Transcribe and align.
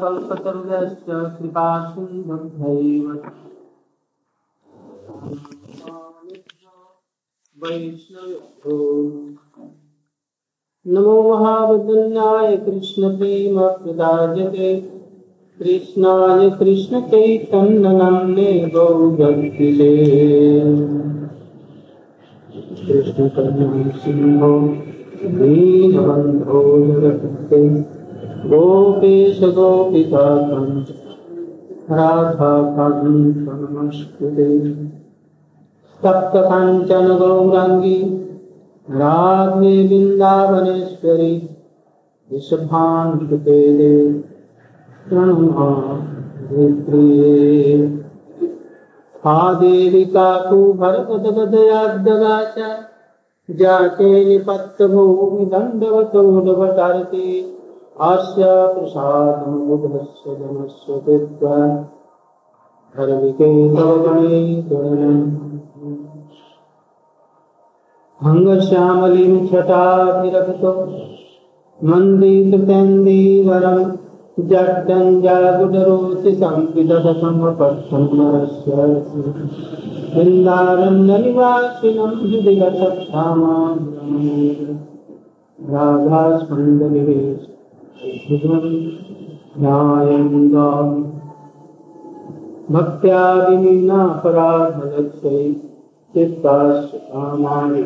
कल्पतरुश्च 0.00 1.06
कृपा 1.08 1.66
सिन्धुभ्यैव 1.90 3.06
वैष्णवो 7.56 8.76
नमो 10.86 11.16
महावदन्याय 11.28 12.56
कृष्णप्रेम 12.56 13.60
प्रदायते 13.82 14.70
कृष्णाय 15.60 16.50
कृष्णचैतन्यनन्दे 16.58 18.50
गौभक्तिले 18.74 19.94
कृष्णकर्णं 22.80 23.90
सिंहो 24.02 24.52
दीनबन्धो 25.18 26.58
जगत्ते 27.00 27.58
गोपेश 28.50 29.38
गोपिकान्त 29.54 30.90
राधाकान्त 31.90 33.48
नमस्कृते 33.48 34.46
सप्तकाञ्चन 36.00 37.08
गौराङ्गी 37.22 37.96
राधे 39.00 39.72
वृन्दावनेश्वरी 39.88 41.34
विषभान्विते 42.30 43.62
प्रणमाप्रिये 45.06 46.52
हा 49.24 49.40
देवी 49.62 50.04
काकु 50.14 50.60
भरपदगदयाद्दगा 50.82 52.36
च 52.58 52.70
जाते 53.50 54.24
निपत्तभूमि 54.24 55.44
दण्डवतोडवतारते 55.44 57.56
अस्य 58.00 58.42
प्रसादं 58.46 59.68
बुधस्य 59.68 60.36
जनस्य 60.36 61.02
कृत्वा 61.06 61.86
हरविकेतवगणे 62.96 64.62
गणनम् 64.72 65.48
भङ्गश्यामलीं 68.24 69.48
छटाभिरभितो। 69.48 70.72
मन्दीकृतेन्दीवरम् 71.84 74.07
जड्डञ्जागुडरोति 74.38 76.34
संविदधसमपक्षन्नरस्य 76.34 78.72
वृन्दारण्यनिवासिनं 80.14 82.12
हृदि 82.20 82.54
राधास्पन्दनिवेश 85.70 87.40
भक्त्या 92.72 93.22
विनीनापराधलक्ष्यै 93.48 95.42
चित्तास्य 96.14 96.98
कामानि 96.98 97.82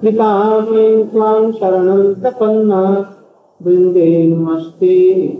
कृपामे 0.00 1.04
त्वां 1.04 1.52
शरणं 1.52 2.14
प्रपन्ना। 2.14 2.82
वृन्दे 3.66 4.26
नमस्ते 4.26 4.94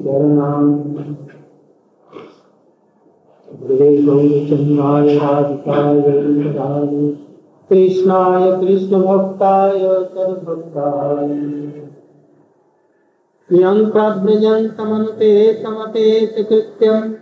चरणाम् 0.05 0.75
राधिकाय 5.17 6.01
राधे 6.57 7.09
कृष्णाय, 7.71 8.45
कृष्णभक्ताय 8.61 9.79
तद्भक्ताय 10.15 11.33
यं 13.61 13.91
प्रव्रजन्तमनुते 13.91 15.33
तमपेत 15.55 16.35
कृत्यम् 16.49 17.13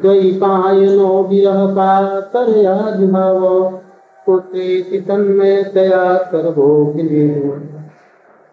द्वैपायनो 0.00 1.22
पुत्रेति 4.26 5.00
तन्मयतया 5.00 6.04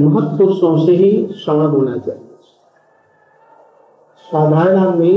महत्पुरुषों 0.00 0.76
से 0.86 0.92
ही 0.92 1.10
श्रवण 1.34 1.66
होना 1.66 1.96
चाहिए। 1.96 2.26
साधारण 4.24 4.76
आदमी, 4.78 5.12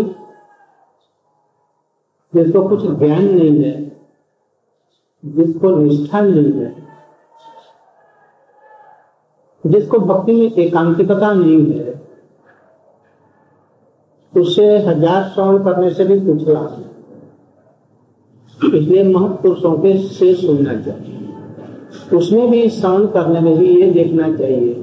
जिसको 2.33 2.67
कुछ 2.69 2.81
ज्ञान 2.99 3.23
नहीं 3.25 3.63
है, 3.63 3.73
जिसको 5.23 5.75
निष्ठा 5.75 6.21
नहीं 6.21 6.51
है, 6.53 6.69
जिसको 9.63 9.99
भक्ति 9.99 10.33
में 10.33 10.63
एकांतिकता 10.63 11.31
नहीं 11.33 11.65
है 11.71 11.91
उससे 14.33 14.65
हज़ार 14.77 15.23
श्रवण 15.29 15.63
करने 15.63 15.89
से 15.89 16.05
भी 16.05 16.19
कुछ 16.19 16.47
लाभ 16.47 16.71
नहीं। 16.71 16.91
इसलिए 18.71 19.03
महत्पुरुषों 19.03 19.73
के 19.77 19.91
से 20.07 20.33
सुनना 20.35 20.73
चाहिए। 20.81 21.12
उसमें 22.13 22.51
भी 22.51 22.69
श्रवण 22.69 23.07
करने 23.07 23.39
में 23.39 23.57
भी 23.57 23.81
ये 23.81 23.91
देखना 23.91 24.37
चाहिए। 24.37 24.73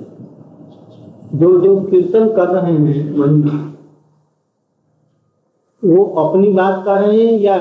जो 1.34 1.60
जो 1.60 1.80
कीर्तन 1.80 2.36
कर 2.36 2.48
रहे 2.48 2.72
हैं 2.72 3.16
मन 3.16 3.42
वो 5.84 6.04
अपनी 6.04 6.52
बात 6.52 6.84
कर 6.84 7.00
रहे 7.00 7.26
हैं 7.26 7.38
या 7.38 7.58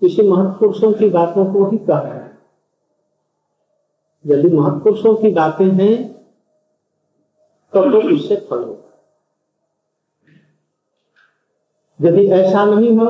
किसी 0.00 0.22
महत्पुरुषों 0.22 0.92
की 0.92 1.08
बातों 1.08 1.52
को 1.52 1.64
ही 1.64 1.78
कह 1.78 1.98
रहे 1.98 2.12
हैं? 2.12 2.38
यदि 4.26 4.56
महत्पुरुषों 4.56 5.14
की 5.14 5.30
बातें 5.30 5.66
हैं, 5.66 6.12
तब 7.74 7.92
तो 7.92 8.14
उससे 8.14 8.36
फल 8.36 8.58
होगा। 8.58 8.84
यदि 12.08 12.26
ऐसा 12.26 12.64
नहीं 12.64 12.98
हो 12.98 13.06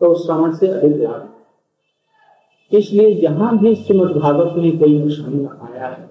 तो 0.00 0.14
श्रवण 0.14 0.54
से 0.54 0.68
अधिक 0.68 0.96
लाभ। 0.96 1.31
इसलिए 2.72 3.14
जहाँ 3.20 3.56
भी 3.58 3.74
श्रीमद 3.74 4.16
भागवत 4.16 4.56
में 4.56 4.78
कोई 4.78 5.00
प्रसंग 5.02 5.46
आया 5.62 5.86
है। 5.86 6.10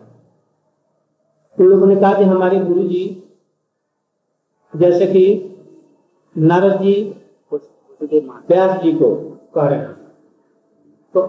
तो 1.58 1.64
लोगों 1.64 1.88
ने 1.88 1.96
कहा 1.96 2.14
कि 2.14 2.24
हमारे 2.24 2.60
गुरु 2.60 2.84
जी 2.84 3.24
जैसे 4.74 5.08
कि 5.08 5.24
नारद 6.36 6.82
जी 6.82 6.94
व्यास 7.52 8.82
जी 8.84 8.92
को 8.94 9.16
कह 9.56 9.68
रहे 9.68 9.80
हैं। 9.80 9.96
तो 11.14 11.22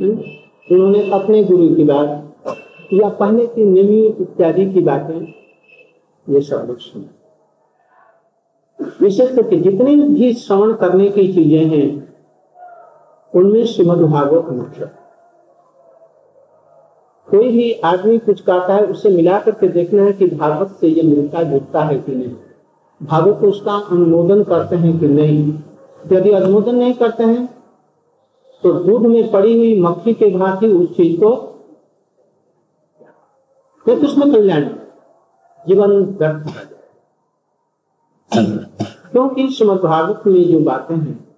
उन्होंने 0.00 1.10
अपने 1.10 1.42
गुरु 1.44 1.74
की 1.76 1.84
बात 1.84 2.08
या 2.92 3.08
पहले 3.10 3.46
की 3.46 3.64
निमी 3.64 4.02
इत्यादि 4.06 4.72
की 4.72 4.80
बातें 4.80 5.20
ये 6.26 6.40
सब 6.40 6.66
लोग 6.68 6.78
सुने। 6.78 7.08
विशेष 9.00 9.34
करके 9.36 9.56
जितनी 9.56 9.96
भी 9.96 10.32
श्रवण 10.34 10.72
करने 10.74 11.08
की 11.08 11.32
चीज़ें 11.32 11.64
हैं 11.66 12.01
उनमें 13.34 13.64
श्रीमद 13.66 14.00
भागवत 14.02 14.52
मुख्य। 14.52 14.90
कोई 17.28 17.48
भी 17.50 17.72
आदमी 17.84 18.18
कुछ 18.18 18.40
कहता 18.40 18.74
है 18.74 18.86
उससे 18.86 19.08
मिला 19.08 19.38
करके 19.40 19.68
देखना 19.68 20.02
है 20.02 20.12
कि 20.12 20.26
भागवत 20.28 20.76
से 20.80 20.88
ये 20.88 21.02
मिलता 21.04 21.42
जुटता 21.42 21.82
है 21.82 21.98
कि 21.98 22.14
नहीं। 22.14 22.34
भागवत 23.00 23.44
उसका 23.44 23.72
अनुमोदन 23.90 24.42
करते 24.44 24.76
हैं 24.76 24.98
कि 25.00 25.08
नहीं। 25.08 25.52
यदि 26.12 26.30
अनुमोदन 26.32 26.74
नहीं 26.74 26.94
करते 26.94 27.24
हैं 27.24 27.46
तो 28.64 28.72
दूध 28.74 29.06
में 29.06 29.30
पड़ी 29.32 29.56
हुई 29.58 29.80
मक्खी 29.80 30.14
के 30.14 30.30
भांति 30.30 30.66
उस 30.68 30.96
चीज़ 30.96 31.20
को 31.20 31.30
तो 33.86 33.92
उसमें 33.96 34.30
कल्याण, 34.32 34.64
जीवन 35.60 35.90
व्यर्थ 36.18 36.46
क्योंकि 39.12 39.48
श्रीमद 39.48 39.80
भागवत 39.80 40.26
में 40.26 40.42
जो 40.44 40.58
बातें 40.60 40.96
हैं। 40.96 41.31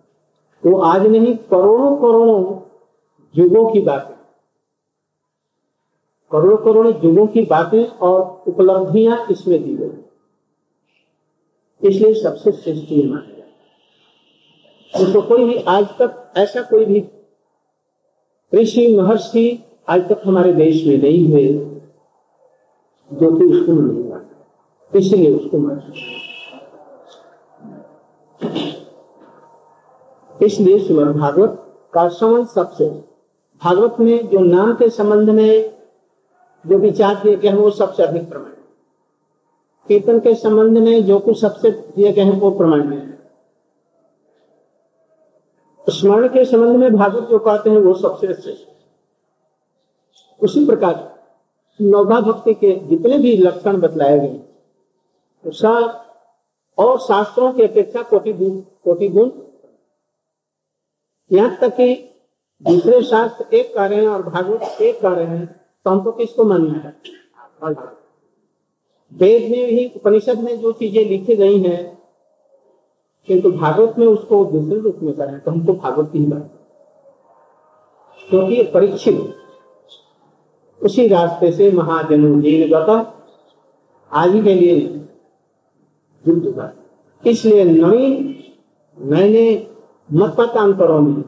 वो 0.64 0.78
आज 0.78 1.06
नहीं, 1.06 1.37
करोड़ों 1.37 1.96
करोड़ों 1.96 2.61
युगों 3.34 3.70
की 3.70 3.81
बातें। 3.81 4.14
करोड़ों 6.31 6.56
करोड़ों 6.56 6.93
युगों 7.05 7.26
की 7.26 7.43
बातें 7.43 7.84
और 7.84 8.44
उपलब्धियाँ 8.49 9.26
इसमें 9.31 9.62
दी 9.62 9.75
गई। 9.76 10.02
इसलिए 11.82 12.14
सबसे 12.14 12.52
श्रेष्ठ 12.52 12.93
माना 12.93 13.20
जाए 13.20 13.43
उसको 14.94 15.22
कोई 15.22 15.44
भी 15.44 15.56
आज 15.58 15.84
तक, 15.99 16.32
ऐसा 16.37 16.62
कोई 16.62 16.84
भी 16.84 17.05
ऋषि, 18.52 18.87
महर्षि 18.96 19.64
आज 19.88 20.08
तक 20.08 20.22
हमारे 20.26 20.52
देश 20.52 20.87
में 20.87 20.96
नहीं 20.99 21.26
हुए, 21.28 21.46
जो 23.10 23.37
कि 23.37 23.44
उसको 23.44 23.72
नहीं 23.72 23.82
मिलेगा 23.82 24.20
इसलिए 24.93 25.31
उसको 25.34 25.58
मत 25.58 25.93
इसलिए 30.44 30.79
श्रीमद 30.79 31.17
भागवत 31.17 31.61
का 31.94 32.08
श्रवण 32.08 32.44
सबसे। 32.44 32.88
भागवत 33.62 33.96
में 34.00 34.29
जो 34.29 34.38
नाम 34.41 34.73
के 34.75 34.88
संबंध 34.91 35.31
में 35.31 35.75
जो 36.64 36.79
विचार 36.79 37.14
किए 37.14 37.37
गए 37.37 37.49
हैं, 37.49 37.56
वो 37.56 37.70
सबसे 37.70 38.02
अधिक 38.02 38.29
प्रमाण। 38.29 38.50
कीर्तन 39.88 40.20
के 40.20 40.35
संबंध 40.35 40.79
में 40.79 41.05
जो 41.05 41.19
कुछ 41.19 41.41
सबसे 41.41 41.70
दिए 41.70 42.12
गए 42.12 42.23
हैं, 42.23 42.41
वो 42.41 42.50
प्रमाण 42.50 42.93
है। 42.93 43.02
स्मरण 45.87 46.29
के 46.29 46.44
संबंध 46.44 46.76
में 46.76 46.94
भागवत 46.94 47.29
जो 47.29 47.38
कहते 47.38 47.70
हैं, 47.70 47.79
वो 47.79 47.94
सबसे 47.94 48.35
श्रेष्ठ 48.35 48.69
उसी 50.41 50.64
प्रकार 50.67 51.12
नौभा 51.81 52.20
भक्ति 52.20 52.55
के 52.55 52.73
जितने 52.81 53.19
भी 53.19 53.37
लक्षण 53.37 53.81
बतलाए 53.81 54.19
गए 54.19 54.41
और 56.79 56.99
शास्त्रों 56.99 57.52
की 57.52 57.62
अपेक्षा 57.62 58.02
कोटि 58.02 58.32
गुण 58.32 58.50
कोटि 58.85 59.08
गुण 59.08 59.31
यहाँ 61.30 61.56
तक 61.60 61.76
कि 61.76 61.94
दूसरे 62.62 63.02
शास्त्र 63.02 63.56
एक 63.56 63.74
कह 63.74 63.86
रहे 63.86 64.00
हैं 64.00 64.08
और 64.08 64.22
भागवत 64.22 64.80
एक 64.82 65.00
कह 65.00 65.08
रहे 65.08 65.26
हैं 65.26 65.46
तो 65.86 65.90
हमको 65.90 66.12
किसको 66.12 66.44
मानना 66.44 66.78
है? 66.78 66.94
वेद 69.12 69.42
में 69.50 69.66
भी, 69.66 69.86
उपनिषद 69.96 70.38
में 70.38 70.60
जो 70.60 70.72
चीज़ें 70.72 71.04
लिखी 71.04 71.36
गई 71.36 71.60
हैं, 71.62 71.98
किंतु 73.28 73.50
भागवत 73.52 73.98
में 73.98 74.06
उसको 74.06 74.44
दूसरे 74.44 74.78
रूप 74.80 74.98
में 75.02 75.14
करें 75.14 75.38
तो 75.40 75.50
हमको 75.50 75.72
भागवत 75.74 76.10
की 76.12 76.18
ही 76.18 76.26
बात। 76.26 76.50
क्योंकि 78.28 78.62
परीक्षित, 78.74 79.34
उसी 80.80 81.06
रास्ते 81.08 81.52
से 81.52 81.70
महाजनु 81.72 82.40
जीन 82.42 82.68
गता 82.70 82.96
आदि 84.12 84.42
के 84.42 84.54
लिए 84.54 84.80
जुड़ 86.24 86.38
चुका। 86.44 86.72
इसलिए 87.24 87.64
नवीन 87.64 88.34
मैंने 88.98 89.54
मतपतांतरों 90.08 91.00
में। 91.00 91.22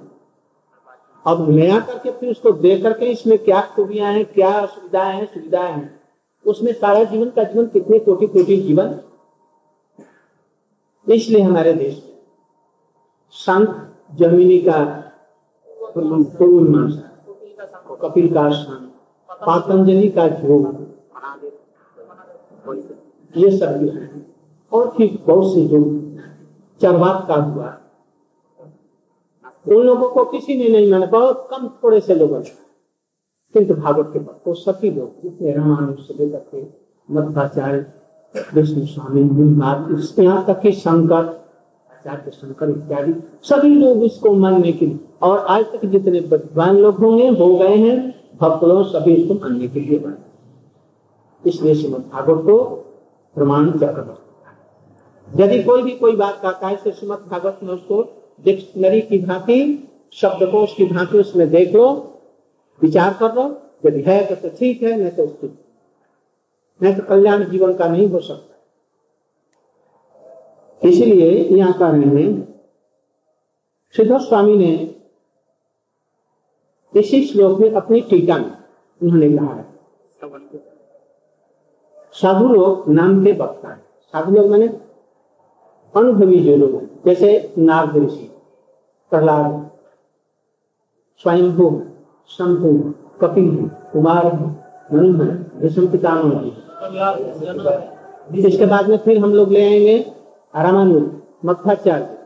अब 1.27 1.49
नया 1.51 1.79
करके 1.81 2.11
फिर 2.11 2.31
उसको 2.31 2.51
देख 2.53 2.83
करके 2.83 3.07
इसमें 3.07 3.39
क्या 3.39 3.61
खूबियाँ 3.77 4.13
हैं, 4.13 4.25
क्या 4.25 4.51
असुविधाएँ 4.53 5.15
हैं, 5.15 5.27
सुविधाएँ 5.27 5.73
हैं, 5.73 6.01
उसमें 6.45 6.73
सारा 6.73 7.05
जीवन 7.05 7.31
का 7.31 7.43
जीवन 7.45 7.67
कितने 7.67 7.99
कोटि 7.99 8.27
कोटि 8.27 8.57
जीवन? 8.57 8.99
इसलिए 11.07 11.43
हमारे 11.43 11.73
देश 11.73 11.95
में 11.97 12.17
संत 13.35 13.69
जमीनी 14.15 14.59
का 14.59 14.79
कपिल 18.03 18.33
का 18.35 18.49
स्थान, 18.53 18.85
पातंजलि 19.41 20.09
का 20.09 20.25
योग 20.27 20.85
ये 23.35 23.57
सब 23.59 23.73
जो 23.77 23.91
है, 23.93 24.11
और 24.73 24.89
फिर 24.91 25.19
बहुत 25.27 25.55
से 25.55 25.67
जो 25.67 25.81
चरवात 26.81 27.25
का 27.29 27.35
हुआ। 27.35 27.67
उन 29.67 29.83
लोगों 29.83 30.09
को 30.09 30.25
किसी 30.25 30.57
ने 30.59 30.69
नहीं 30.69 30.91
माना। 30.91 31.07
बहुत 31.07 31.49
कम 31.51 31.69
थोड़े 31.83 32.01
से 32.01 32.15
लोगों 32.15 32.39
ने 32.39 32.51
किंतु 33.55 33.75
भागवत 33.75 34.11
के 34.13 34.19
बाद 34.19 34.41
तो 34.45 34.55
सभी 34.55 34.91
लोग, 34.91 35.23
जितने 35.23 35.53
रामानुज 35.53 35.99
से 35.99 36.15
लेकर 36.15 36.39
के 36.55 36.65
मध्वाचार्य, 37.09 37.87
विष्णु 38.55 38.87
स्वामी 38.87 39.23
यहाँ 40.25 40.45
तक 40.47 40.61
कि 40.61 40.73
शंकर, 40.73 41.25
आचार्य 41.91 42.31
शंकर 42.31 42.71
इत्यादि, 42.71 43.15
सभी 43.43 43.75
लोग 43.75 44.03
इसको 44.05 44.33
मानने 44.35 44.73
के 44.73 44.87
लिए। 44.87 44.99
और 45.23 45.39
आज 45.39 45.65
तक 45.65 45.85
जितने 45.85 46.21
विद्वान 46.21 46.77
लोग 46.77 46.95
होंगे, 46.95 47.29
हो 47.29 47.55
गए 47.57 47.77
हैं, 47.77 47.99
भक्त 48.41 48.65
लोग 48.65 48.87
सभी 48.87 49.15
इसको 49.15 49.35
मानने 49.35 49.69
के 49.69 49.81
लिए 49.81 49.99
बने। 49.99 51.49
इसलिए 51.49 51.75
श्रीमद 51.75 52.11
भागवत 52.13 52.45
को 52.45 52.59
प्रमाण 53.37 53.71
चक्र 53.71 54.15
यदि 55.29 55.63
कोई 55.63 55.83
भी 55.83 55.91
कोई 55.91 56.17
बात 56.17 56.39
कहता 56.43 56.69
है 56.69 56.77
श्रीमद 56.77 57.25
भागवत 57.31 57.61
में 57.63 57.73
उसको 57.75 58.16
डिक्शनरी 58.39 59.01
की 59.01 59.19
भांति 59.19 59.59
शब्द 60.13 60.51
को 60.51 60.63
उसकी 60.65 60.85
भांति 60.87 61.19
उसमें 61.19 61.49
देख 61.51 61.75
लो 61.75 61.87
विचार 62.81 63.13
कर 63.21 63.35
लो 63.35 63.45
यदि 63.87 64.03
है 64.03 64.35
तो 64.35 64.49
ठीक 64.49 64.83
है 64.83 64.97
नहीं 64.97 65.11
तो 65.11 65.23
उसकी 65.25 65.47
नहीं 66.81 66.95
तो 66.95 67.03
कल्याण 67.05 67.45
जीवन 67.51 67.75
का 67.75 67.87
नहीं 67.89 68.09
हो 68.11 68.21
सकता। 68.21 68.55
इसलिए 70.83 71.31
यहाँ 71.57 71.73
कह 71.73 71.91
रहे 71.91 72.23
हैं 72.23 72.33
सिद्ध 73.95 74.19
स्वामी 74.19 74.57
ने 74.57 74.73
इसी 76.93 77.25
श्लोक 77.27 77.61
में 77.61 77.71
अपनी 77.73 78.01
टीका 78.01 78.37
में 78.39 78.53
उन्होंने 79.01 79.29
कहा 79.37 79.55
है। 79.55 79.65
साधु 82.15 82.49
लोग 82.49 82.89
नाम 82.91 83.25
के 83.25 83.33
वक्ता 83.33 83.69
है 83.69 83.79
साधु 84.15 84.33
लोग 84.33 84.51
मैंने 84.51 84.69
अनुभवी 85.97 86.39
जो 86.45 86.57
लोग 86.57 87.05
जैसे 87.07 87.29
नाग 87.59 87.97
ऋषि, 87.97 88.31
प्रहलाद, 89.13 89.71
स्वयंभू, 91.23 91.69
शंभु, 92.31 92.71
कपिल, 93.21 93.51
कुमार 93.93 94.25
भीष्म 95.61 95.87
पितामह। 95.89 96.41
इसके 98.39 98.67
बाद 98.67 98.89
में 98.89 98.97
फिर 99.05 99.19
हम 99.19 99.33
लोग 99.35 99.53
ले 99.53 99.65
आएँगे 99.65 99.99
रामानुज 100.55 101.05
मध्वाचार्य 101.45 102.17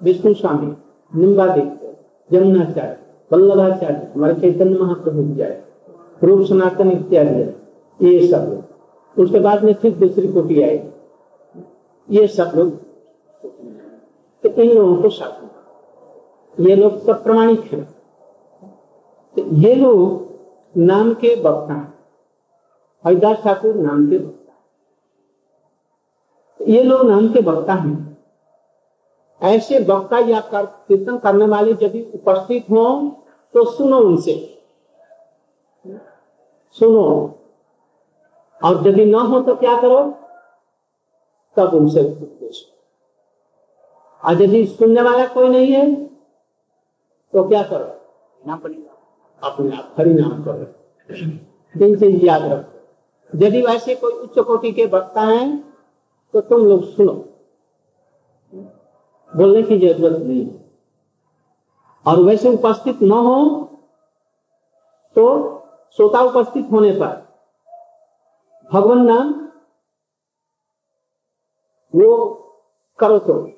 विष्णु 0.00 0.34
स्वामी 0.34 0.72
निम्बादित्य 1.12 1.94
जमुनाचार्य 2.30 2.96
वल्लभाचार्य, 3.30 4.10
हमारे 4.14 4.34
चैतन्य 4.34 4.78
महाप्रभु 4.78 5.34
जाए 5.34 5.62
रूप 6.22 6.42
सनातन 6.46 6.90
इत्यादि, 6.90 7.42
ये 8.00 8.26
सब 8.28 8.64
उसके 9.16 9.38
बाद 9.40 9.64
में 9.64 9.72
फिर 9.74 9.92
दूसरी 9.96 10.28
कोटि 10.32 10.62
आएगी। 10.62 10.88
ये 12.08 12.26
सब 12.28 12.52
लोग 12.56 12.87
तो 13.44 14.48
इन 14.48 14.72
लोगों 14.72 15.02
को 15.02 15.08
साथ 15.08 16.60
ये 16.60 16.76
लोग 16.76 16.98
सब 17.06 17.22
प्रमाणिक 17.24 17.60
है। 17.60 17.80
तो 19.36 19.44
ये 19.56 19.74
लोग 19.74 20.76
नाम 20.76 21.12
के 21.14 21.34
वक्ता 21.34 21.74
हैं। 21.74 21.98
हरिदास 23.04 23.36
ठाकुर 23.36 23.74
नाम 23.74 24.10
के 24.10 24.16
वक्ता 24.16 24.54
ये 26.60 26.82
लोग 26.82 27.06
नाम 27.10 27.28
के 27.32 27.40
वक्ता 27.40 27.74
हैं। 27.74 28.18
ऐसे 29.42 29.78
वक्ता 29.78 30.18
या 30.18 30.40
कर, 30.40 30.66
कीर्तन 30.66 31.18
करने 31.18 31.46
वाले 31.46 31.72
यदि 31.72 32.02
उपस्थित 32.14 32.70
हो 32.70 32.84
तो 33.54 33.64
सुनो 33.64 34.00
उनसे। 34.00 34.34
सुनो। 36.78 37.04
और 38.60 38.88
यदि 38.88 39.04
ना 39.04 39.20
हो 39.20 39.40
तो 39.40 39.54
क्या 39.56 39.80
करो? 39.80 40.00
तब 41.56 41.74
उनसे 41.74 42.00
उपदेश 42.00 42.66
और 44.28 44.42
यदि 44.42 44.64
सुनने 44.66 45.02
वाला 45.02 45.26
कोई 45.26 45.48
नहीं 45.48 45.72
है 45.72 45.94
तो 47.34 47.48
क्या 47.48 47.62
करो? 47.62 48.46
ना 48.46 48.56
पड़ेगा 48.56 49.48
अपने 49.48 49.76
आप 49.76 49.94
हरि 49.98 50.14
नाम 50.14 50.42
करो। 50.44 50.66
दिन 51.74 51.96
से 51.98 52.08
याद 52.26 52.42
रखो। 52.42 53.44
यदि 53.44 53.62
वैसे 53.62 53.94
कोई 53.94 54.12
उच्च 54.12 54.38
कोटि 54.38 54.72
के 54.72 54.86
वक्ता 54.86 55.20
हैं 55.20 55.48
तो 56.34 56.40
तुम 56.40 56.66
लोग 56.68 56.84
सुनो। 56.84 57.12
बोलने 59.32 59.62
की 59.62 59.78
ज़रूरत 59.78 60.18
नहीं 60.18 60.44
है। 60.46 60.64
और 62.06 62.20
वैसे 62.22 62.48
उपस्थित 62.48 63.02
न 63.02 63.10
हो 63.10 63.38
तो 65.16 65.24
श्रोता 65.96 66.20
उपस्थित 66.22 66.66
होने 66.72 66.92
पर 66.92 67.26
भगवान 68.72 69.06
नाम 69.06 69.32
वो 71.94 72.16
करो 72.98 73.18
तो। 73.18 73.57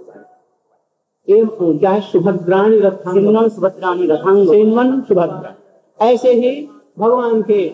एवं 1.31 1.77
क्या 1.79 1.91
है 1.91 2.01
सुभद्राणी 2.01 2.79
रथांगन 2.79 3.47
सुभद्राणी 3.49 4.07
रथांगन 4.07 5.01
सुभद्रा। 5.01 5.55
ऐसे 5.99 6.33
ही 6.33 6.51
भगवान 6.99 7.41
के 7.41 7.67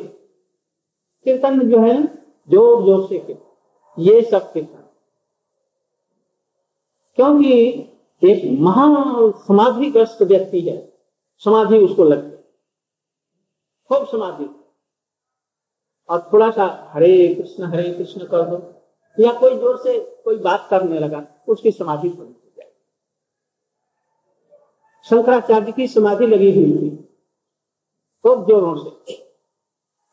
कीर्तन 1.25 1.59
जो 1.69 1.79
है 1.79 2.01
ज़ोर 2.49 2.83
ज़ोर 2.85 3.07
से 3.07 3.17
कीर्तन। 3.17 4.01
ये 4.01 4.21
सब 4.21 4.51
कीर्तन। 4.53 4.83
क्योंकि 7.17 7.53
एक 8.21 8.41
महा 8.61 8.85
समाधि 9.47 9.89
ग्रस्त 9.91 10.21
व्यक्ति 10.23 10.61
है। 10.61 10.77
समाधि 11.45 11.77
उसको 11.77 12.03
लगती 12.03 12.35
खूब 13.89 14.05
समाधि। 14.07 14.49
और 16.09 16.29
थोड़ा 16.33 16.49
सा 16.51 16.65
हरे 16.93 17.27
कृष्ण 17.35 17.65
हरे 17.65 17.91
कृष्ण 17.93 18.25
कर 18.25 18.43
दो। 18.45 18.57
या 19.17 19.31
कोई 19.33 19.55
ज़ोर 19.55 19.77
से 19.77 19.99
कोई 20.25 20.37
बात 20.39 20.67
करने 20.69 20.99
लगा 20.99 21.23
उसकी 21.47 21.71
समाधि 21.71 22.09
जाए 22.09 22.33
शंकराचार्य 25.09 25.71
की 25.71 25.87
समाधि 25.87 26.27
लगी 26.27 26.51
हुई 26.55 26.71
थी, 26.73 26.89
खूब 28.23 28.47
जोरों 28.47 28.75
से। 28.77 29.15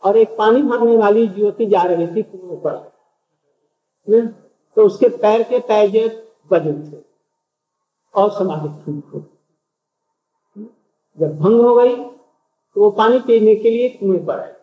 और 0.03 0.17
एक 0.17 0.37
पानी 0.39 0.63
भरने 0.63 0.97
वाली 0.97 1.27
ज्योति 1.29 1.67
जा 1.67 1.83
रही 1.83 2.07
थी 2.07 2.23
कुएँ 2.23 2.57
पर। 2.61 2.77
तो 4.77 4.85
उसके 4.87 5.09
पैर 5.17 5.43
के 5.43 5.59
पैजे 5.61 6.07
बजे 6.51 6.73
थे 6.83 7.03
और 8.15 8.31
समाधि 8.31 8.93
जब 11.19 11.39
भंग 11.39 11.61
हो 11.61 11.75
गई 11.75 11.95
तो 11.97 12.81
वो 12.81 12.91
पानी 12.91 13.19
पीने 13.21 13.55
के 13.55 13.71
लिए 13.71 13.89
कुएँ 13.91 14.25
पर 14.27 14.41
आए। 14.41 14.55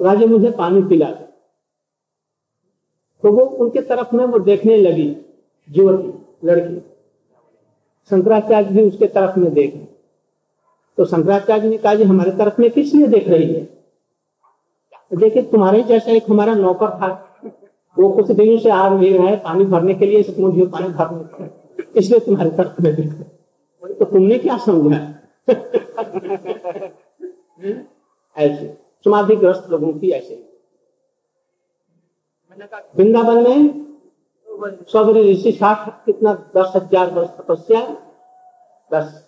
राजा 0.00 0.26
मुझे 0.26 0.50
पानी 0.50 0.82
पिला 0.82 1.10
दे। 1.10 1.24
तो 3.22 3.32
वो 3.32 3.44
उनके 3.56 3.80
तरफ़ 3.80 4.14
में 4.16 4.24
वो 4.24 4.38
देखने 4.40 4.76
लगी 4.76 5.08
युवती 5.68 6.46
लड़की। 6.46 6.91
शंकराचार्य 8.10 8.68
भी 8.68 8.82
उसके 8.82 9.06
तरफ़ 9.06 9.38
में 9.38 9.52
देखे 9.54 9.78
तो 10.98 11.04
शंकराचार्य 11.04 11.68
ने 11.68 11.78
कहा 11.78 11.94
जी 11.94 12.04
हमारे 12.04 12.30
तरफ़ 12.30 12.60
में 12.60 12.70
किस 12.70 12.94
लिए 12.94 13.06
देख 13.06 13.28
रही 13.28 13.52
है? 13.54 13.60
देखिए 15.12 15.42
तुम्हारे 15.42 15.82
जैसा 15.82 16.10
एक 16.12 16.30
हमारा 16.30 16.54
नौकर 16.54 16.90
था। 17.00 17.08
वो 17.96 18.10
कुछ 18.10 18.30
दिनों 18.30 18.58
से 18.58 18.70
आ 18.70 18.88
नहीं 18.88 19.12
रहा 19.14 19.26
है 19.26 19.36
पानी 19.36 19.64
भरने 19.64 19.94
के 19.94 20.06
लिए 20.06 20.34
मुझे 20.38 20.66
पानी 20.66 20.88
भरने 20.88 21.48
इसलिए 22.00 22.20
तुम्हारे 22.20 22.50
तरफ़ 22.50 22.82
में 22.82 22.94
देख 22.94 23.08
रहे 23.08 23.94
तो 23.94 24.04
तुमने 24.04 24.38
क्या 24.38 24.56
समझा? 24.58 24.98
ऐसे 28.36 28.66
समाधिग्रस्त 29.04 29.70
लोगों 29.70 29.92
की 29.92 30.10
ऐसे। 30.10 30.34
वृंदावन 32.96 33.42
में 33.42 33.58
सौदरी 34.88 35.22
ऋषि 35.22 35.52
साठ 35.52 35.88
कितना 36.06 36.32
दस 36.56 36.72
हज़ार 36.76 37.10
वर्ष 37.10 37.28
तपस्या 37.38 37.80
बस। 38.90 39.18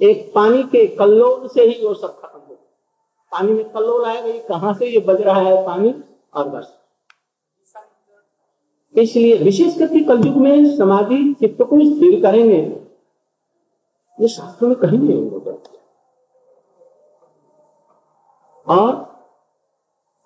एक 0.00 0.30
पानी 0.34 0.62
के 0.64 0.86
कल्लोल 0.96 1.48
से 1.48 1.62
ही 1.62 1.86
वो 1.86 1.94
सब 1.94 2.20
खत्म 2.20 2.38
हो 2.38 2.54
पानी 3.32 3.52
में 3.52 3.68
कल्लोल 3.70 4.04
आएगा, 4.04 4.26
ये 4.26 4.38
कहाँ 4.48 4.74
से 4.74 4.86
ये 4.86 5.00
बज 5.00 5.20
रहा 5.22 5.40
है 5.40 5.64
पानी? 5.66 5.94
और 6.34 6.48
बस। 6.48 6.74
इसलिए 8.94 9.36
विशेष 9.38 9.78
करके 9.78 10.02
कलयुग 10.04 10.36
में 10.36 10.76
समाधि 10.76 11.16
चित्त 11.40 11.62
को 11.62 11.78
स्थिर 11.86 12.20
करेंगे। 12.22 12.60
ये 14.18 14.28
शास्त्र 14.28 14.66
में 14.66 14.76
कहीं 14.76 14.98
नहीं 14.98 15.30
होगा। 15.30 15.56
और 18.66 18.94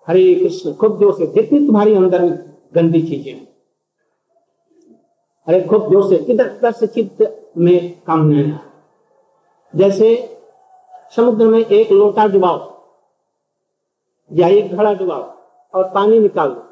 हरे 0.07 0.33
कृष्ण 0.35 0.73
खुद 0.73 0.99
जो 0.99 1.11
से, 1.11 1.27
जितनी 1.27 1.59
तुम्हारी 1.67 1.93
अंदर 1.95 2.25
गंदी 2.75 3.01
चीज़ें 3.01 3.47
अरे 5.47 5.61
खूब 5.61 5.89
ज़ोर 5.91 6.09
से। 6.09 6.15
इधर 6.23 6.49
उधर 6.49 6.71
से 6.71 6.87
चित्त 6.87 7.51
में 7.57 8.01
काम 8.01 8.25
नहीं 8.27 8.53
जैसे 9.73 10.07
समुद्र 11.15 11.47
में 11.47 11.59
एक 11.59 11.91
लोटा 11.91 12.27
डुबाओ, 12.27 12.59
या 14.31 14.47
एक 14.49 14.71
घड़ा 14.71 14.93
डुबाओ 14.93 15.23
और 15.73 15.89
पानी 15.93 16.19
निकालो, 16.19 16.63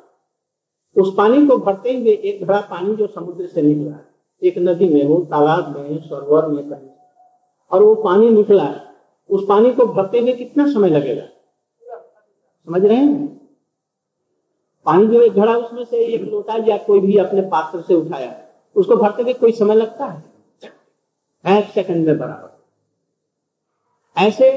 उस 0.95 1.13
पानी 1.17 1.45
को 1.47 1.57
भरते 1.57 1.93
हुए 1.93 2.11
एक 2.11 2.43
घड़ा 2.43 2.59
पानी 2.61 2.95
जो 2.95 3.07
समुद्र 3.07 3.47
से 3.47 3.61
निकला 3.61 3.97
एक 4.41 4.57
नदी 4.59 4.89
में 4.89 5.03
हो, 5.05 5.19
तालाब 5.31 5.77
में, 5.77 5.97
सरोवर 5.99 6.47
में 6.47 6.69
कहीं। 6.69 6.89
और 7.71 7.83
वो 7.83 7.95
पानी 7.95 8.29
निकला 8.29 8.69
उस 9.29 9.45
पानी 9.49 9.71
को 9.73 9.85
भरते 9.87 10.19
हुए 10.19 10.33
कितना 10.33 10.65
समय 10.73 10.89
लगेगा? 10.89 11.25
समझ 12.67 12.83
रहे 12.85 12.97
हैं? 12.97 13.27
पानी 14.85 15.07
जो 15.07 15.21
एक 15.21 15.33
घड़ा 15.33 15.55
उसमें 15.57 15.83
से 15.85 15.97
एक 16.05 16.21
लोटा 16.23 16.55
या 16.67 16.77
कोई 16.77 16.99
भी 16.99 17.17
अपने 17.17 17.41
पात्र 17.49 17.81
से 17.81 17.93
उठाया। 17.95 18.31
उसको 18.75 18.95
भरते 18.95 19.23
हुए 19.23 19.33
कोई 19.33 19.51
समय 19.51 19.75
लगता 19.75 20.05
है? 20.05 20.23
एक 21.57 21.69
सेकंड 21.71 22.05
में 22.05 22.17
बराबर। 22.17 22.49
ऐसे 24.17 24.51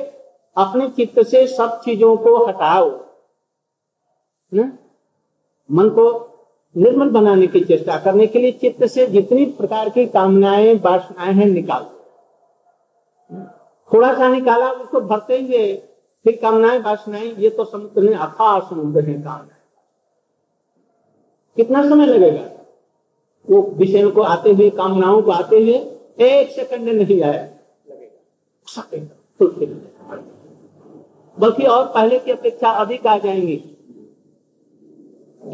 अपने 0.56 0.88
चित्त 0.88 1.22
से 1.22 1.46
सब 1.46 1.80
चीज़ों 1.84 2.16
को 2.16 2.46
हटाओ, 2.46 3.04
न? 4.54 4.78
मन 5.70 5.88
को 5.88 6.04
निर्मल 6.76 7.10
बनाने 7.10 7.46
की 7.46 7.60
चेष्टा 7.60 7.98
करने 7.98 8.26
के 8.26 8.38
लिए 8.38 8.52
चित्त 8.52 8.84
से 8.84 9.06
जितनी 9.06 9.44
प्रकार 9.46 9.88
की 9.90 10.06
कामनाएँ, 10.06 10.74
वासनाएँ 10.74 11.32
हैं, 11.32 11.46
निकालो। 11.46 11.90
थोड़ा 13.92 14.14
सा 14.14 14.28
निकाला, 14.28 14.70
उसको 14.70 15.00
भरते 15.00 15.40
हुए 15.40 15.74
फिर 16.24 16.38
कामनाएँ, 16.42 16.78
वासनाएँ, 16.78 17.34
ये 17.34 17.50
तो 17.50 17.64
समुद्र 17.64 18.02
ने 18.02 18.14
अथा 18.14 18.58
समुद्र 18.60 19.04
है 19.04 19.14
कामनाएँ 19.14 19.60
कितना 21.56 21.88
समय 21.88 22.06
लगेगा? 22.06 22.63
वो 23.50 23.74
विषय 23.76 24.06
को 24.10 24.20
आते 24.20 24.52
हुए, 24.52 24.70
कामनाओं 24.70 25.22
को 25.22 25.30
आते 25.30 25.56
हुए 25.56 25.74
एक 26.26 26.50
सेकंड 26.50 26.88
नहीं 26.88 27.22
आया। 27.22 27.48
बल्कि 31.38 31.62
और 31.62 31.86
पहले 31.86 32.18
की 32.18 32.30
अपेक्षा 32.30 32.68
अधिक 32.68 33.06
आ 33.06 33.18
जाएँगे। 33.18 33.64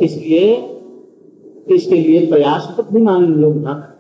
इसलिए, 0.02 0.56
इसके 1.68 1.94
लिए 1.94 2.30
प्रयास 2.30 2.68
बुद्धिमान 2.76 3.24
लोग 3.24 3.56
ना। 3.56 3.96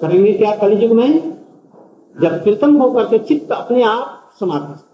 करेंगे 0.00 0.32
क्या 0.32 0.56
कलयुग 0.56 0.92
में? 0.92 1.36
जब 2.22 2.44
कीर्तन 2.44 2.76
होकर 2.76 3.04
के 3.04 3.18
चित्त 3.18 3.52
अपने 3.52 3.82
आप 3.82 4.32
समाप्त 4.40 4.86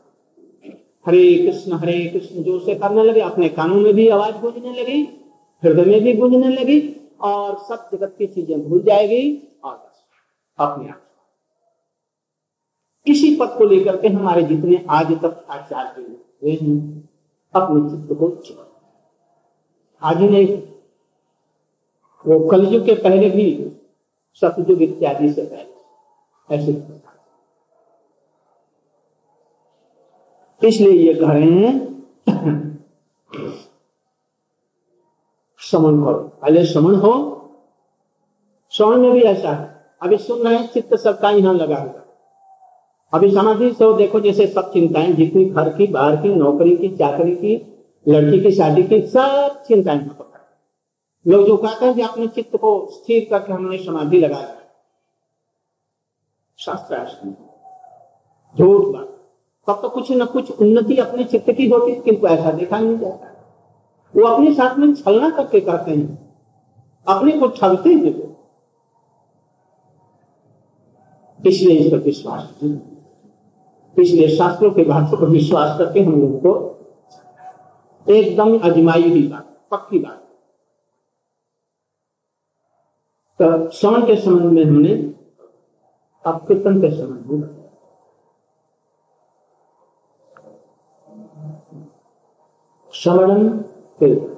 हरे 1.07 1.35
कृष्ण 1.35 1.73
हरे 1.73 2.07
कृष्ण, 2.07 2.43
ज़ोर 2.43 2.61
से 2.61 2.75
करने 2.75 3.05
लगे, 3.05 3.21
अपने 3.21 3.49
कानों 3.49 3.77
में 3.77 3.95
भी 3.95 4.09
आवाज़ 4.09 4.35
गूंजने 4.35 4.83
लगी। 4.83 5.22
हृदय 5.63 5.85
में 5.85 6.01
भी 6.01 6.13
गूंजने 6.13 6.49
लगी 6.49 6.81
और 7.23 7.57
सब 7.59 7.89
जगत 7.93 8.15
की 8.19 8.27
चीज़ें 8.27 8.63
भूल 8.63 8.83
जाएगी। 8.83 9.23
और 9.65 9.75
बस 9.75 10.05
अपने 10.59 10.89
आप। 10.89 11.01
इसी 13.07 13.35
पद 13.37 13.55
को 13.59 13.65
लेकर 13.65 14.01
के 14.01 14.09
हमारे 14.09 14.43
जितने 14.43 14.85
आज 14.91 15.13
तक 15.23 15.45
आचार्य 15.51 16.03
हुए 16.03 16.53
हैं 16.53 16.77
अपने 17.55 17.91
चित्त 17.91 18.19
को 18.19 18.29
चुना 18.39 18.69
आज 20.03 20.17
ही। 20.17 20.29
नहीं 20.29 20.47
वो 22.25 22.39
कलयुग 22.49 22.85
के 22.87 22.95
पहले 23.03 23.31
भी 23.31 23.47
सतयुग 24.43 24.83
इत्यादि 24.83 25.33
से 25.33 25.43
पहले। 25.45 25.71
ऐसे 26.49 26.73
इसलिए 30.61 30.93
ये 30.93 31.15
कह 31.15 31.33
रहे 31.33 31.51
हैं 31.51 31.75
समन 35.73 36.05
करो। 36.05 36.19
पहले 36.43 36.65
समन 36.67 36.95
हो 36.95 37.13
श्रवण 38.73 38.97
में 38.97 39.13
भी 39.13 39.23
ऐसा 39.23 39.51
है। 39.51 39.71
अभी 40.03 40.17
सुन 40.19 40.39
रहे 40.39 40.57
हैं, 40.57 40.69
चित्त 40.73 40.95
सबका 40.97 41.31
यहाँ 41.31 41.55
लगा 41.55 41.77
हुआ 41.77 42.01
अभी 43.13 43.31
समाधि 43.31 43.71
से 43.73 43.93
देखो, 43.97 44.21
जैसे 44.21 44.47
सब 44.47 44.73
चिंताएँ, 44.73 45.13
जितनी 45.13 45.45
घर 45.45 45.69
की, 45.69 45.87
बाहर 45.87 46.17
की, 46.17 46.35
नौकरी 46.35 46.77
की, 46.77 46.89
चाकरी 46.89 47.35
की, 47.37 47.57
लड़की 48.07 48.41
की, 48.41 48.51
शादी 48.53 48.83
की, 48.83 49.01
सब 49.07 49.63
चिंताएँ 49.69 50.11
लोग 51.27 51.47
जो 51.47 51.57
कहते 51.57 51.87
हैं 51.87 51.95
कि 51.95 52.03
अपने 52.03 52.27
चित्त 52.27 52.57
को 52.57 52.71
स्थिर 52.91 53.27
करके 53.31 53.53
हमने 53.53 53.79
समाधि 53.79 54.21
लगा 54.21 54.37
दिया 54.37 54.57
शास्त्र 56.59 57.05
झूठ 58.59 58.87
बात। 58.87 59.09
तब 59.67 59.83
तो 59.83 59.89
कुछ 59.89 60.11
न 60.13 60.25
कुछ 60.25 60.51
उन्नति 60.61 60.97
अपने 60.97 61.25
चित्त 61.25 61.51
की 61.51 61.69
होती, 61.69 61.95
किंतु 61.95 62.27
ऐसा 62.27 62.51
देखा 62.51 62.79
नहीं 62.79 62.99
जाता। 62.99 63.32
वो 64.15 64.27
अपने 64.27 64.55
साथ 64.55 64.77
में 64.79 64.95
छलना 64.95 65.31
करके 65.31 65.61
करते 65.61 65.91
हैं। 65.91 66.19
अपने 67.07 67.33
को 67.33 67.49
छलते 67.49 67.95
हैं। 67.95 68.15
इसलिए 71.47 71.79
इस 71.79 71.93
पर 71.93 71.99
विश्वास 71.99 72.59
इसलिए 73.97 74.29
शास्त्रों 74.37 74.71
के 74.71 74.85
भाषा 74.85 75.17
पर 75.21 75.27
विश्वास 75.27 75.79
करके 75.79 76.01
हम 76.01 76.21
लोगों 76.21 76.39
को 76.41 76.53
एकदम 78.07 78.59
अजमाई 78.59 79.11
हुई 79.11 79.27
बात, 79.29 79.49
पक्की 79.71 79.99
बात। 79.99 80.19
तो 83.41 83.71
श्रवण 83.71 84.07
के 84.07 84.17
संबंध 84.17 84.53
में 84.53 84.65
हमने 84.65 84.95
अब 86.25 86.47
कीर्तन 86.49 86.81
के 86.81 86.91
संबंध 86.91 87.27
में 87.33 87.49
श्रवण 92.95 93.49
कीर्तन 94.03 94.31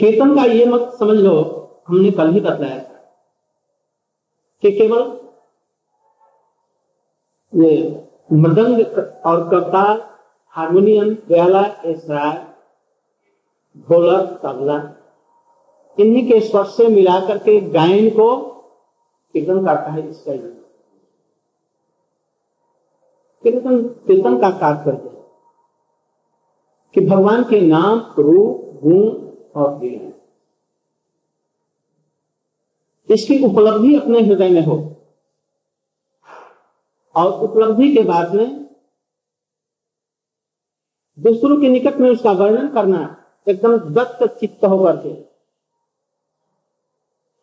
कीर्तन 0.00 0.34
का 0.36 0.44
ये 0.44 0.64
मत 0.66 0.92
समझ 0.98 1.16
लो, 1.16 1.34
हमने 1.88 2.10
कल 2.10 2.32
ही 2.32 2.40
बताया 2.40 2.78
था 2.78 2.98
कि 4.62 4.70
केवल 4.72 5.02
ये 7.52 7.74
मृदंग 8.32 8.80
और 9.26 9.48
करताल 9.50 10.00
हारमोनियम, 10.54 11.14
गयाला 11.28 11.64
इसरार 11.84 12.36
ढोलक, 13.88 14.40
तबला, 14.42 14.76
इन्हीं 15.98 16.26
के 16.28 16.40
स्वर 16.40 16.64
से 16.66 16.88
मिला 16.88 17.18
करके 17.26 17.60
गायन 17.70 18.08
को 18.10 18.28
कीर्तन 19.34 19.64
करता 19.66 19.90
है 19.90 20.08
इसका 20.08 20.36
कीर्तन 23.44 23.82
कीर्तन 24.06 24.38
का 24.40 24.50
तात्पर्य 24.50 25.11
कि 26.94 27.00
भगवान 27.00 27.42
के 27.44 27.60
नाम 27.60 27.98
रूप, 28.18 28.80
गुण 28.82 29.60
और 29.60 29.78
लीला 29.80 30.10
इसकी 33.08 33.44
उपलब्धि 33.44 33.94
अपने 33.96 34.20
हृदय 34.20 34.50
में 34.50 34.64
हो। 34.66 34.76
और 37.14 37.32
उपलब्धि 37.42 37.94
के 37.94 38.02
बाद 38.02 38.34
में 38.34 38.62
दूसरों 41.18 41.60
के 41.60 41.68
निकट 41.68 41.96
में 41.96 42.10
उसका 42.10 42.32
वर्णन 42.32 42.68
करना 42.68 43.24
एकदम 43.48 43.76
दत्त 43.76 44.24
चित्त 44.40 44.64
होकर 44.64 44.96
के। 44.96 45.14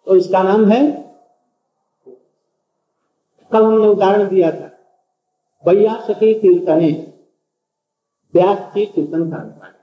तो 0.07 0.15
इसका 0.15 0.43
नाम 0.43 0.65
है, 0.65 0.81
कल 3.51 3.63
हमने 3.63 3.87
उदाहरण 3.87 4.27
दिया 4.29 4.51
था 4.51 4.67
भैया 5.65 5.99
सके 6.01 6.33
कीर्तने। 6.33 7.08
व्यास 8.33 8.71
की 8.73 8.85
कीर्तन 8.85 9.29
का 9.29 9.73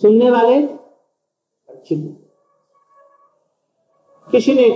सुनने 0.00 0.30
वाले 0.30 0.56
अच्छे 1.68 1.96
किसी 4.28 4.54
ने 4.54 4.68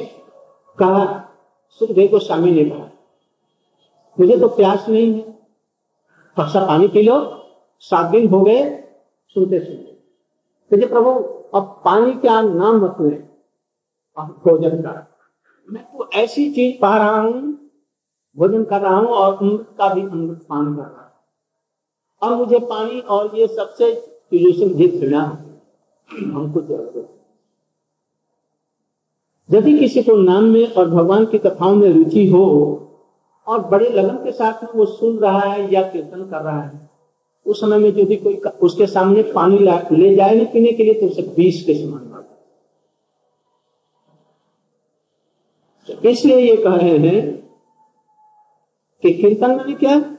कहा, 0.79 1.05
सुखदेव 1.81 2.11
को 2.11 2.19
स्वामी 2.19 2.51
ने 2.51 2.65
कहा, 2.65 2.89
मुझे 4.21 4.39
तो 4.39 4.49
प्यास 4.49 4.89
नहीं 4.89 5.13
है। 5.15 5.33
थोड़ा 6.39 6.67
पानी 6.67 6.89
पी 6.89 7.03
लो। 7.03 7.17
सात 7.83 8.11
दिन 8.11 8.29
हो 8.29 8.41
गए, 8.41 8.63
सुनते 9.29 9.61
सुनते। 9.61 9.93
तो 10.71 10.89
प्रभु, 10.89 11.11
अब 11.59 11.83
पानी 11.85 12.13
क्या 12.15 12.41
नाम 12.41 12.85
मत 12.85 12.97
ले। 13.01 13.17
भोजन 14.19 14.83
का। 14.83 14.93
मैं 15.69 15.83
तो 15.85 16.11
ऐसी 16.15 16.51
चीज़ 16.51 16.81
पा 16.81 16.97
रहा 16.97 17.21
हूँ, 17.21 17.71
भोजन 18.37 18.65
कर 18.65 18.81
रहा 18.81 18.97
हूँ 18.97 19.09
और 19.09 19.37
अमृत 19.37 19.75
का 19.79 19.95
भी 19.95 20.03
अमृत 20.03 20.47
पान 20.49 20.75
कर 20.77 20.83
रहा 20.83 21.02
हूँ। 21.02 21.02
और 22.23 22.35
मुझे 22.35 22.59
पानी 22.59 23.01
और 23.01 23.39
ये 23.39 23.47
सबसे 23.47 24.09
घृणा 24.89 25.39
हमको 26.11 26.61
ज़रूरत 26.61 27.09
यदि 29.51 29.79
किसी 29.79 30.03
को 30.03 30.17
नाम 30.17 30.45
में 30.45 30.73
और 30.73 30.91
भगवान 30.91 31.27
की 31.27 31.39
कथाओं 31.39 31.75
में 31.75 31.93
रुचि 31.93 32.27
हो 32.27 32.45
और 33.47 33.61
बड़े 33.61 33.89
लगन 33.89 34.17
के 34.17 34.33
साथ 34.33 34.65
में 34.65 34.71
वो 34.75 34.87
सुन 34.87 35.19
रहा 35.19 35.41
है 35.41 35.75
या 35.75 35.83
कीर्तन 35.83 36.23
कर 36.23 36.43
रहा 36.43 36.63
है, 36.63 36.91
उस 37.47 37.61
समय 37.61 37.79
में 37.79 37.89
यदि 37.89 38.17
कोई 38.17 38.35
उसके 38.37 38.87
सामने 38.87 39.23
पानी 39.23 39.59
ले 39.97 40.15
जाए 40.17 40.35
ना 40.35 40.45
पीने 40.45 40.73
के 40.73 40.85
लिए 40.85 40.95
तो 40.95 41.07
उसे 41.07 41.23
बीस 41.23 41.65
के 41.67 41.75
समान 41.75 42.09
इसलिए 46.07 46.39
ये 46.39 46.57
कह 46.57 46.77
रहे 46.77 46.99
हैं 46.99 47.37
कि 49.03 49.13
कीर्तन 49.13 49.51
में 49.51 49.77
क्या 49.77 50.12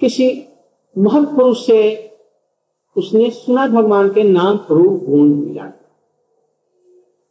किसी 0.00 0.28
महापुरुष 0.96 1.66
से 1.66 1.80
उसने 2.96 3.30
सुना 3.30 3.66
भगवान 3.66 4.08
के 4.14 4.22
नाम 4.22 4.58
रूप 4.70 5.02
गुण 5.04 5.28
मिला 5.28 5.70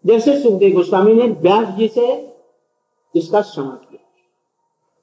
जैसे 0.05 0.41
सुखदेव 0.41 0.75
गोस्वामी 0.75 1.13
ने 1.13 1.27
व्यास 1.41 1.67
जी 1.75 1.87
से 1.87 2.07
इसका 3.15 3.41
श्रवण 3.41 3.69
किया 3.69 4.03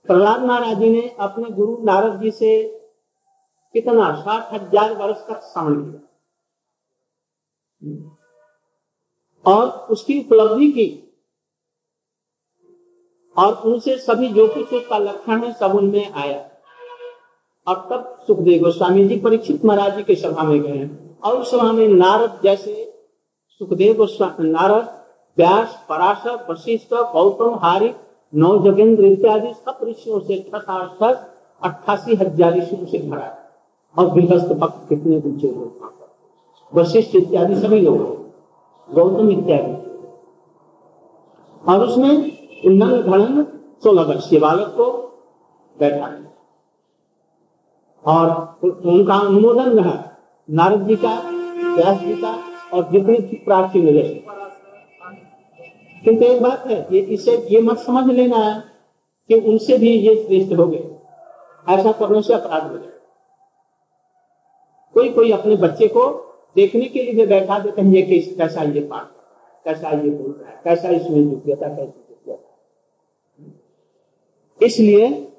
प्रहलाद 0.06 0.42
महाराज 0.42 0.78
जी 0.78 0.90
ने 0.90 1.08
अपने 1.20 1.50
गुरु 1.50 1.76
नारद 1.84 2.20
जी 2.20 2.30
से 2.30 2.52
कितना, 3.74 4.14
साठ 4.16 4.52
हज़ार 4.52 4.92
वर्ष 4.96 5.18
तक 5.28 5.40
श्रवण 5.52 5.74
किया 5.82 6.00
और 9.44 9.68
उसकी 9.90 10.18
उपलब्धि 10.20 10.70
की। 10.72 10.88
और 13.36 13.54
उनसे 13.66 13.96
सभी 13.98 14.28
जो 14.28 14.46
कुछ 14.48 14.72
उसका 14.72 14.98
लक्षण 14.98 15.44
है 15.44 15.52
सब 15.52 15.74
उनमें 15.74 16.12
आया। 16.12 16.51
और 17.66 17.76
तब 17.90 18.24
सुखदेव 18.26 18.62
गोस्वामी 18.62 19.04
जी 19.08 19.16
परीक्षित 19.20 19.64
महाराज 19.64 19.96
जी 19.96 20.02
के 20.02 20.14
सभा 20.16 20.42
में 20.42 20.60
गए 20.62 20.88
और 21.24 21.36
उस 21.38 21.50
सभा 21.50 21.72
में 21.72 21.88
नारद 21.88 22.40
जैसे 22.44 22.74
सुखदेव 23.60 23.94
गोस्वामी 23.96 24.48
नारद, 24.50 24.88
व्यास, 25.38 25.76
पराशर, 25.88 26.46
वशिष्ठ, 26.50 26.94
गौतम, 27.12 27.54
हारिक 27.62 27.94
नौ 28.32 28.58
जगेंद्र 28.64 29.04
इत्यादि 29.06 29.52
सब 29.56 29.78
ऋषियों 29.84 30.20
से 30.20 30.36
अट्ठासी 31.62 32.14
हज़ार 32.14 32.56
ऋषियों 32.56 32.86
से 32.86 32.98
भरा 33.08 33.30
और 33.96 34.10
गृहस्थ 34.10 34.52
भक्त 34.54 34.88
कितने 34.88 35.16
ऊँचे 35.18 35.48
लोग 35.48 35.90
वशिष्ठ 36.72 37.14
इत्यादि 37.16 37.56
सभी 37.60 37.80
लोग 37.80 37.98
गौतम 38.88 39.30
इत्यादि। 39.30 39.74
और 41.64 41.84
उसमें 41.84 42.12
नंग 42.66 43.02
धड़ंग 43.04 43.44
सोलह 43.84 44.02
वर्षीय 44.02 44.38
बालक 44.40 44.74
को 44.76 44.90
बैठा 45.76 46.06
और 48.06 48.58
उनका 48.64 49.14
अनुमोदन 49.14 49.78
रहा 49.78 50.16
नारद 50.50 50.86
जी 50.88 50.96
का, 50.96 51.14
व्यास 51.74 52.00
जी 52.00 52.14
का 52.14 52.32
और 52.72 52.90
जितनी 52.92 53.36
प्राचीन 53.36 53.88
रहे 53.88 54.14
किंतु 56.04 56.24
एक 56.24 56.42
बात 56.42 56.66
है, 56.66 56.86
ये 56.92 57.00
इसे, 57.00 57.36
ये 57.50 57.60
मत 57.60 57.78
समझ 57.78 58.14
लेना 58.14 58.36
है 58.36 58.60
कि 59.28 59.34
उनसे 59.34 59.78
भी 59.78 59.88
ये 59.88 60.14
श्रेष्ठ 60.24 60.52
हो 60.52 60.66
गए। 60.66 60.88
ऐसा 61.68 61.92
करने 61.92 62.22
से 62.22 62.34
अपराध 62.34 62.70
हो 62.70 62.78
जाए। 62.78 62.92
कोई 64.94 65.08
कोई 65.08 65.30
अपने 65.32 65.56
बच्चे 65.56 65.86
को 65.88 66.10
देखने 66.56 66.84
के 66.84 67.02
लिए 67.02 67.26
बैठा 67.26 67.58
देते 67.58 67.82
हैं 67.82 67.94
ये 67.94 68.02
कैसा 68.02 68.62
ये 68.62 68.80
पाठ 68.80 69.06
कैसा 69.64 69.90
ये 69.90 70.10
बोल 70.10 70.32
रहा 70.40 70.50
है? 70.50 70.60
कैसा 70.64 70.88
इसमें 70.88 71.20
योग्यता 71.20 71.68
कैसी 71.68 71.98
इसलिए 74.60 75.31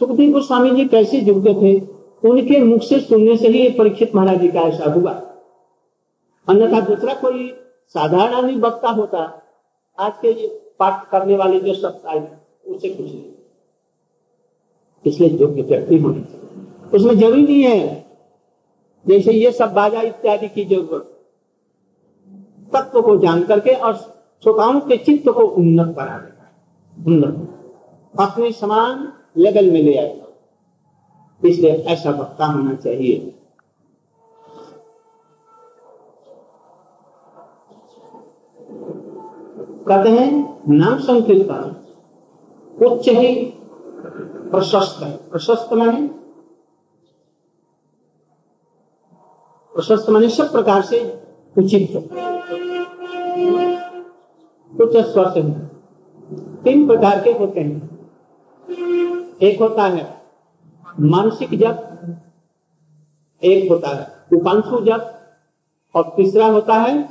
सुखदेव 0.00 0.32
गोस्वामी 0.32 0.70
जी 0.70 0.84
कैसे 0.88 1.20
जुड़ते 1.20 1.54
थे, 1.54 1.78
उनके 2.22 2.58
मुख 2.60 2.82
से 2.82 3.00
सुनने 3.00 3.36
से 3.36 3.48
ही 3.48 3.68
परीक्षित 3.78 4.14
महाराज 4.14 4.40
जी 4.40 4.48
का 4.48 4.60
ऐसा 4.62 4.92
हुआ। 4.92 5.12
अन्यथा 6.48 6.80
दूसरा 6.82 7.14
कोई 7.16 7.48
साधारण 7.94 8.34
आदमी 8.34 8.54
वक्ता 8.58 8.88
होता, 8.90 9.18
आज 9.98 10.12
के 10.22 10.32
ये 10.32 10.46
पाठ 10.78 11.08
करने 11.10 11.36
वाले 11.36 11.60
जो 11.60 11.74
सब 11.74 12.02
उसे 12.66 12.88
कुछ 12.88 13.06
नहीं। 13.06 13.22
इसलिए 15.04 15.30
योग्य 15.30 15.62
व्यक्ति 15.62 15.98
होने 15.98 16.24
उसमें 16.94 17.14
ज़रूरी 17.14 17.42
नहीं 17.42 17.62
है, 17.62 18.06
जैसे 19.06 19.32
ये 19.32 19.52
सब 19.52 19.72
बाजा 19.74 20.00
इत्यादि 20.02 20.48
की 20.48 20.64
ज़रूरत 20.64 21.14
तत्व 22.72 23.00
को 23.02 23.16
जान 23.18 23.42
करके 23.44 23.72
और 23.72 23.94
श्रोताओं 23.94 24.80
के 24.80 24.96
चित्त 24.98 25.28
को 25.28 25.42
उन्नत 25.42 25.94
बना 25.96 26.18
देता 26.18 27.06
उन्नत। 27.06 28.20
अपने 28.20 28.50
समान 28.54 29.12
लेवल 29.38 29.70
में 29.70 29.82
ले 29.82 29.96
आएगा 29.96 31.48
इसलिए 31.48 31.70
ऐसा 31.70 32.10
वक्ता 32.10 32.46
होना 32.46 32.74
चाहिए। 32.74 33.34
कहते 39.88 40.08
हैं, 40.10 40.62
नाम 40.68 40.98
संकीर्तन 40.98 41.76
उच्च 42.84 43.08
ही 43.08 43.34
प्रशस्त 44.50 45.02
है। 45.02 45.16
प्रशस्त 45.30 45.72
माने? 45.72 46.06
प्रशस्त 49.74 50.10
माने 50.10 50.28
सब 50.28 50.52
प्रकार 50.52 50.82
से 50.82 51.00
उचित 51.58 51.96
उच्च 54.72 54.96
स्वर 55.06 55.30
से 55.30 55.42
तीन 56.64 56.86
प्रकार 56.86 57.22
के 57.22 57.32
होते 57.32 57.60
हैं। 57.60 57.87
एक 59.42 59.60
होता 59.60 59.82
है 59.82 60.22
मानसिक 61.00 61.50
जप, 61.58 61.76
एक 63.42 63.70
होता 63.70 63.88
है 63.88 64.38
उपांशु 64.38 64.80
जप, 64.80 65.14
और 65.94 66.12
तीसरा 66.16 66.46
होता 66.46 66.74
है 66.74 67.02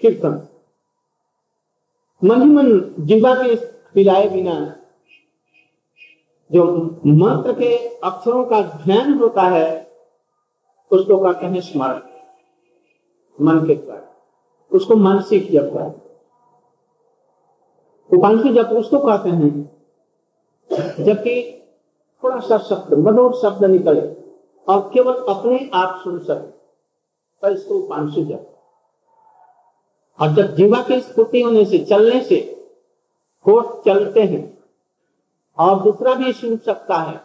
कीर्तन। 0.00 0.48
मन 2.24 2.42
ही 2.42 2.48
मन 2.48 2.94
जीवा 3.00 3.34
के 3.34 3.56
पिलाए 3.94 4.28
बिना, 4.28 4.76
जो 6.52 6.64
मंत्र 7.06 7.52
के 7.52 7.76
अक्षरों 7.88 8.44
का 8.44 8.62
ध्यान 8.62 9.14
होता 9.14 9.42
है, 9.42 9.92
उसको 10.90 11.18
कहते 11.18 11.46
हैं 11.46 11.60
स्मरण। 11.60 12.00
मन 13.40 13.66
के 13.66 13.74
द्वारा। 13.74 14.16
उसको 14.72 14.96
मानसिक 14.96 15.52
जप 15.52 15.70
का 15.74 15.84
उपांशु 18.16 18.48
जप 18.48 18.66
उसको 18.66 18.98
कहते 18.98 19.30
हैं, 19.30 19.82
जबकि 21.04 21.58
थोड़ा 22.22 22.38
सा 22.40 22.58
शब्द 22.60 22.94
मधुर 22.98 23.34
शब्द 23.42 23.64
निकले। 23.66 24.00
और 24.66 24.80
केवल 24.94 25.14
अपने 25.28 25.70
आप 25.74 26.00
सुन 26.04 26.18
सके 26.20 26.50
तो 27.42 27.48
इसको 27.48 27.74
उपांशु 27.76 28.20
और 30.18 30.32
जब 30.34 30.54
जीवा 30.56 30.80
की 30.82 31.00
स्फूर्ति 31.00 31.40
होने 31.42 31.64
से, 31.64 31.78
चलने 31.80 32.22
से 32.24 32.36
होठ 33.46 33.84
चलते 33.84 34.22
हैं, 34.22 34.42
और 35.58 35.82
दूसरा 35.82 36.14
भी 36.14 36.32
सुन 36.32 36.56
सकता 36.58 36.96
है, 36.98 37.20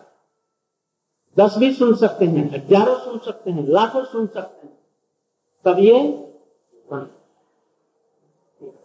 दस 1.38 1.58
भी 1.58 1.74
सुन 1.74 1.94
सकते 1.96 2.26
हैं 2.26 2.50
हज़ारों 2.52 2.98
सुन 3.00 3.18
सकते 3.26 3.52
हैं, 3.52 3.68
लाखों 3.68 4.04
सुन 4.06 4.26
सकते 4.28 4.68
हैं, 4.68 4.78
तब 5.66 5.80
ये 5.80 6.00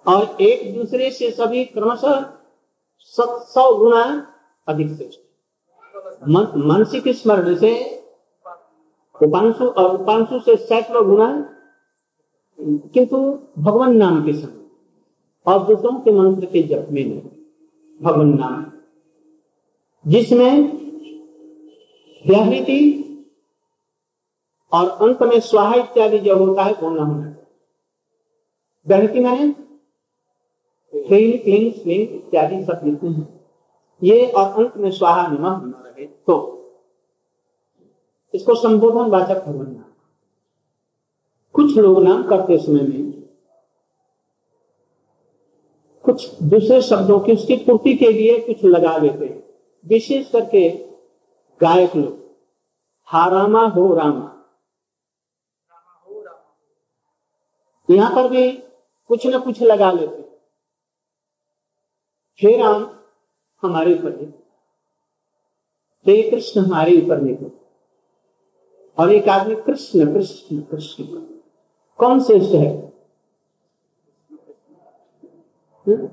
और 0.06 0.42
एक 0.42 0.74
दूसरे 0.74 1.10
से 1.10 1.30
सभी 1.32 1.64
क्रमशः 1.66 2.24
सौ 3.14 3.74
गुना 3.78 4.04
अधिक 4.66 4.96
श्रेष्ठ। 4.96 5.20
मानसिक 6.22 7.08
स्मरण 7.08 7.54
से 7.56 7.72
उपांशु 9.20 9.64
और 9.64 9.94
उपांशु 9.94 10.38
से 10.40 10.56
सैकड़ों 10.58 11.04
गुना, 11.06 11.28
किंतु 12.94 13.16
भगवान 13.58 13.96
नाम 13.96 14.24
के 14.26 14.32
समय 14.32 14.60
और 15.46 15.66
दूसरों 15.66 15.92
के 16.00 16.12
मंत्र 16.12 16.46
के 16.46 16.62
जप 16.62 16.86
में 16.90 17.04
नहीं, 17.04 17.20
भगवान 18.00 18.38
नाम। 18.38 18.64
जिसमें 20.04 20.54
व्याहृति 22.24 22.78
और 24.72 24.88
अंत 24.88 25.22
में 25.22 25.38
स्वाहा 25.40 25.74
इत्यादि 25.74 26.18
जो 26.18 26.36
होता 26.36 26.62
है, 26.62 26.72
वो 26.72 26.90
न 26.90 26.98
होना 26.98 27.34
व्याहृति 28.86 29.20
मैंने 29.20 29.52
क्लीन 30.92 31.36
क्लीन 31.38 31.70
स्लिंग 31.72 32.14
इत्यादि 32.14 32.64
सब 32.64 32.80
लिखते 32.84 33.06
हैं। 33.06 33.41
ये 34.02 34.26
और 34.28 34.52
अंत 34.54 34.76
में 34.76 34.90
स्वाहा 34.90 35.26
निमा 35.28 35.56
न 35.56 35.72
रहे 35.86 36.06
तो 36.26 36.36
इसको 38.34 38.54
संबोधन 38.54 39.10
वाचक 39.10 39.44
भगवान 39.46 39.66
नाम 39.66 39.90
कुछ 41.54 41.76
लोग 41.76 42.02
नाम 42.02 42.22
करते 42.28 42.56
समय 42.58 42.82
में, 42.82 43.12
कुछ 46.04 46.42
दूसरे 46.42 46.80
शब्दों 46.82 47.18
की 47.20 47.32
उसकी 47.32 47.56
पूर्ति 47.56 47.94
के 47.94 48.12
लिए 48.12 48.38
कुछ 48.46 48.64
लगा 48.64 48.98
देते 48.98 49.24
हैं। 49.24 49.42
विशेष 49.84 50.30
करके 50.30 50.68
गायक 51.60 51.96
लोग 51.96 52.18
हारामा 53.08 53.66
हो 53.66 53.94
रामा। 53.94 54.28
यहाँ 57.88 58.14
पर 58.14 58.28
भी 58.28 58.50
कुछ 59.10 59.26
न 59.26 59.38
कुछ 59.40 59.62
लगा 59.62 59.90
लेते 59.92 60.20
हे 62.40 62.56
राम 62.58 62.84
हमारे 63.62 63.94
ऊपर 63.94 64.32
हे 66.06 66.30
कृष्ण 66.30 66.60
हमारे 66.60 67.00
ऊपर 67.02 67.20
नहीं 67.20 67.36
और 68.98 69.12
एक 69.12 69.28
आदमी 69.28 69.54
कृष्ण 69.54 70.12
कृष्ण 70.14 70.60
कृष्ण। 70.60 71.04
कौन 71.98 72.22
श्रेष्ठ 72.22 72.54
है? 72.54 72.92
हम्म? 75.88 76.08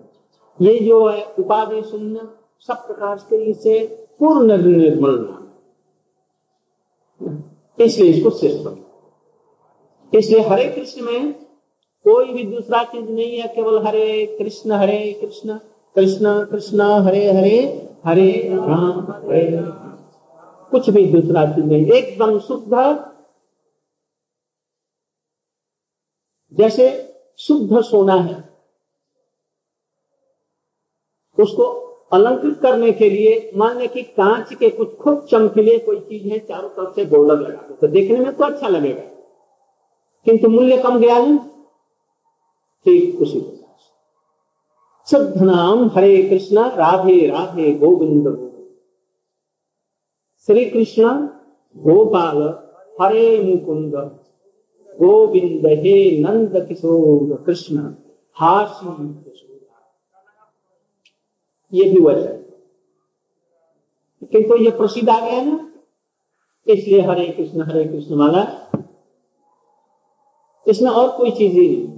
ये 0.61 0.79
जो 0.79 1.07
है, 1.07 1.23
उपाधि 1.39 1.81
शून्य 1.81 2.27
सब 2.67 2.87
प्रकार 2.87 3.17
के 3.17 3.43
इसे 3.43 3.85
पूर्ण 4.19 4.57
निर्मल 4.57 5.17
इसलिए 7.83 8.13
इसको 8.13 8.29
श्रेष्ठ 8.29 8.63
बना 8.63 8.85
इसलिए 10.17 10.41
हरे 10.41 10.69
कृष्ण 10.69 11.01
में 11.01 11.33
कोई 12.03 12.33
भी 12.33 12.43
दूसरा 12.43 12.83
चीज़ 12.83 13.09
नहीं 13.09 13.39
है, 13.39 13.47
केवल 13.47 13.85
हरे 13.87 14.35
कृष्ण 14.39 14.71
हरे 14.71 15.13
कृष्ण। 15.21 15.59
कृष्ण, 15.95 16.45
कृष्णा, 16.45 16.85
हरे 17.01 17.31
हरे 17.31 17.59
हरे 18.05 18.31
राम, 18.49 18.99
हरे 19.11 19.45
कुछ 20.71 20.89
भी 20.89 21.05
दूसरा 21.05 21.45
चीज़ 21.45 21.65
नहीं। 21.65 21.91
एकदम 21.91 22.39
शुद्ध 22.39 22.73
जैसे 26.53 26.85
शुद्ध 27.39 27.81
सोना 27.81 28.15
है, 28.15 28.37
उसको 31.37 31.63
अलंकृत 32.13 32.59
करने 32.61 32.91
के 32.91 33.09
लिए, 33.09 33.51
मान 33.57 33.77
लें 33.77 33.89
कि 33.89 34.01
कांच 34.03 34.53
के 34.53 34.69
कुछ 34.69 34.95
खूब 34.95 35.25
चमकीले 35.25 35.77
कोई 35.79 35.99
चीज़ 35.99 36.27
है, 36.27 36.39
चारों 36.39 36.69
तरफ़ 36.69 36.95
से 36.95 37.05
गोल्डन 37.05 37.41
लगा 37.43 37.75
तो 37.81 37.87
देखने 37.87 38.19
में 38.19 38.35
तो 38.35 38.43
अच्छा 38.43 38.67
लगेगा। 38.67 39.01
किंतु 40.25 40.49
मूल्य 40.49 40.77
कम 40.77 40.99
गया 40.99 41.15
है 41.15 41.37
ठीक 42.85 43.21
उसी। 43.21 43.39
शुद्ध 43.39 43.58
नाम 45.13 45.87
हरे 45.95 46.21
कृष्ण, 46.29 46.57
राधे 46.71 47.25
राधे 47.27 47.71
गोविंद। 47.73 48.27
श्री 50.47 50.65
कृष्ण, 50.65 51.03
गोपाल, 51.75 52.41
हरे 53.01 53.27
मुकुंद, 53.43 53.95
गोविंद, 54.89 55.65
हे 55.65 55.95
नंद 56.21 56.53
किशोर 56.67 57.35
कृष्ण 57.45 57.75
हासी 58.37 58.87
ये 61.73 61.89
भी 61.89 61.99
वजह 62.01 62.37
किंतु 64.31 64.55
ये 64.57 64.71
प्रसिद्ध 64.71 65.09
आ 65.09 65.19
गया 65.19 65.43
ना, 65.43 65.57
इसलिए 66.67 67.01
हरे 67.01 67.27
कृष्ण 67.27 67.61
हरे 67.63 67.83
कृष्ण 67.83 68.15
माला 68.15 68.43
इसमें 70.65 70.89
और 70.91 71.17
कोई 71.17 71.31
चीज़ 71.31 71.53
ही 71.53 71.67
नहीं। 71.67 71.89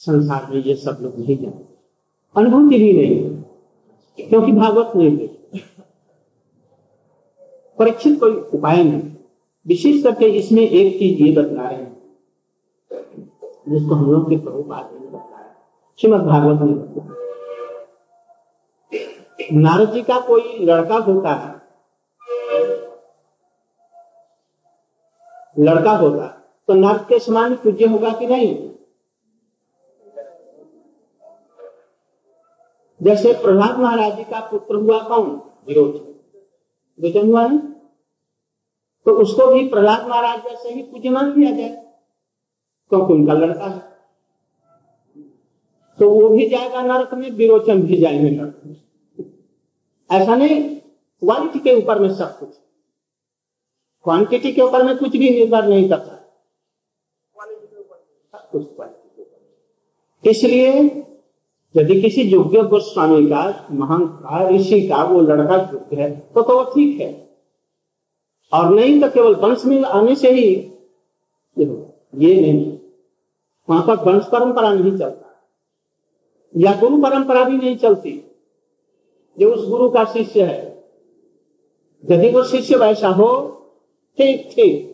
संसार 0.00 0.46
में 0.50 0.62
ये 0.62 0.74
सब 0.76 0.98
लोग 1.02 1.18
नहीं 1.18 1.36
जानते 1.38 1.66
अनुभूति 2.36 2.78
भी 2.78 2.92
नहीं 2.92 4.28
क्योंकि 4.28 4.52
भागवत 4.52 4.92
नहीं 4.96 5.16
देखते 5.16 5.60
परीक्षित 7.78 8.18
कोई 8.20 8.32
उपाय 8.54 8.82
नहीं। 8.84 9.02
विशेष 9.66 10.02
करके 10.02 10.26
इसमें 10.38 10.62
एक 10.62 10.98
चीज़ 10.98 11.22
ये 11.22 11.32
बतला 11.32 11.68
रहे 11.68 11.76
हैं, 11.76 11.96
जिसको 13.68 13.94
हम 13.94 14.10
लोग 14.12 14.28
के 14.30 14.36
प्रभु 14.36 14.62
बात 14.62 14.90
में 14.92 15.12
बताया। 15.12 15.54
श्रीमद 15.98 16.20
भागवत 16.20 16.60
बताया। 16.60 17.16
नारद 19.52 19.92
जी 19.92 20.02
का 20.02 20.20
कोई 20.20 20.58
लड़का 20.60 20.96
होता 20.96 21.34
है, 21.34 21.54
लड़का 25.58 25.92
होता 25.92 26.26
तो 26.68 26.74
नारद 26.74 27.06
के 27.08 27.18
समान 27.18 27.54
पूज्य 27.56 27.86
होगा 27.86 28.12
कि 28.12 28.26
नहीं? 28.26 28.68
जैसे 33.00 33.32
प्रहलाद 33.34 33.78
महाराज 33.78 34.16
जी 34.16 34.24
का 34.24 34.40
पुत्र 34.40 34.74
हुआ 34.74 35.02
कौन? 35.02 35.30
विरोध। 35.68 36.06
हुआ 37.18 37.42
है 37.42 37.58
तो 39.06 39.12
उसको 39.14 39.46
भी 39.46 39.68
प्रहलाद 39.68 40.06
महाराज 40.08 40.42
जैसे 40.42 40.68
ही 40.68 40.82
पूज्य 40.82 41.10
मान 41.10 41.32
लिया 41.32 41.50
जाए, 41.50 41.68
क्योंकि 42.90 43.12
उनका 43.12 43.32
लड़का 43.32 43.66
है। 43.66 43.78
तो 45.98 46.10
वो 46.10 46.28
भी 46.28 46.48
जाएगा 46.48 46.82
नरक 46.82 47.14
में, 47.14 47.30
विरोचन 47.30 47.82
भी 47.82 47.96
जाएँगे 47.96 48.30
नरक 48.30 48.60
में। 48.66 48.76
ऐसा 50.10 50.36
नहीं 50.36 50.76
क्वालिटी 51.22 51.58
के 51.58 51.74
ऊपर 51.74 51.98
में 51.98 52.14
सब 52.14 52.38
कुछ। 52.38 52.54
क्वांटिटी 54.04 54.52
के 54.52 54.62
ऊपर 54.62 54.82
में 54.82 54.96
कुछ 54.98 55.16
भी 55.16 55.30
निर्भर 55.30 55.66
नहीं 55.66 55.88
करता। 55.88 56.14
इसलिए 60.24 60.72
यदि 61.78 62.00
किसी 62.02 62.22
योग्य 62.22 62.62
गोस्वामी 62.62 63.26
का, 63.26 63.68
महान 63.70 64.06
का, 64.06 64.48
ऋषि 64.48 64.88
का 64.88 65.04
वो 65.04 65.20
लड़का 65.20 65.56
योग्य 65.56 66.02
है 66.02 66.20
तो 66.34 66.42
तो 66.42 66.58
वो 66.58 66.64
ठीक 66.64 67.00
है। 67.00 67.28
और 68.52 68.74
नहीं 68.74 69.00
तो 69.00 69.08
केवल 69.08 69.34
वंश 69.34 69.64
में 69.64 69.82
आने 69.82 70.14
से 70.14 70.30
ही 70.30 70.54
ये 71.58 72.40
नहीं। 72.40 72.78
वहाँ 73.70 73.82
पर 73.86 73.96
वंश 73.96 74.24
परंपरा 74.24 74.72
नहीं 74.74 74.98
चलता। 74.98 75.24
या 76.56 76.72
गुरु 76.80 77.02
परंपरा 77.02 77.44
भी 77.44 77.56
नहीं 77.56 77.76
चलती। 77.76 78.24
जो 79.38 79.50
उस 79.50 79.68
गुरु 79.68 79.88
का 79.88 80.04
शिष्य 80.04 80.42
है। 80.42 80.90
यदि 82.10 82.30
वो 82.30 82.44
शिष्य 82.44 82.76
वैसा 82.76 83.08
हो, 83.08 83.28
ठीक 84.18 84.50
ठीक। 84.54 84.88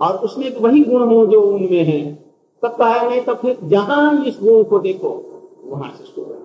और 0.00 0.16
उसमें 0.16 0.56
वही 0.56 0.84
गुण 0.84 1.02
हो 1.02 1.26
जो 1.26 1.40
उनमें 1.42 1.84
है। 1.84 2.14
तब 2.62 2.76
कहा 2.76 3.08
नहीं 3.08 3.20
तो 3.20 3.34
फिर 3.34 3.58
जहाँ 3.64 4.24
इस 4.24 4.38
गुण 4.42 4.62
को 4.64 4.78
देखो 4.78 5.29
वहाँ 5.70 5.90
से 5.96 6.04
श्रोता 6.04 6.36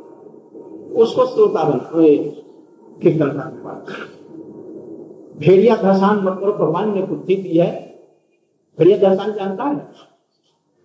उसको 1.01 1.25
श्रोता 1.25 1.63
बना 1.63 1.89
कीर्तन 3.01 3.29
करने 3.29 4.13
भेड़िया 5.39 5.75
घसान 5.75 6.17
मतलब 6.17 6.57
भगवान 6.57 6.93
ने 6.95 7.01
बुद्धि 7.03 7.35
दी 7.35 7.57
है। 7.57 7.71
भेड़िया 8.77 8.97
घसान 9.09 9.33
जानता 9.33 9.63
है? 9.63 9.75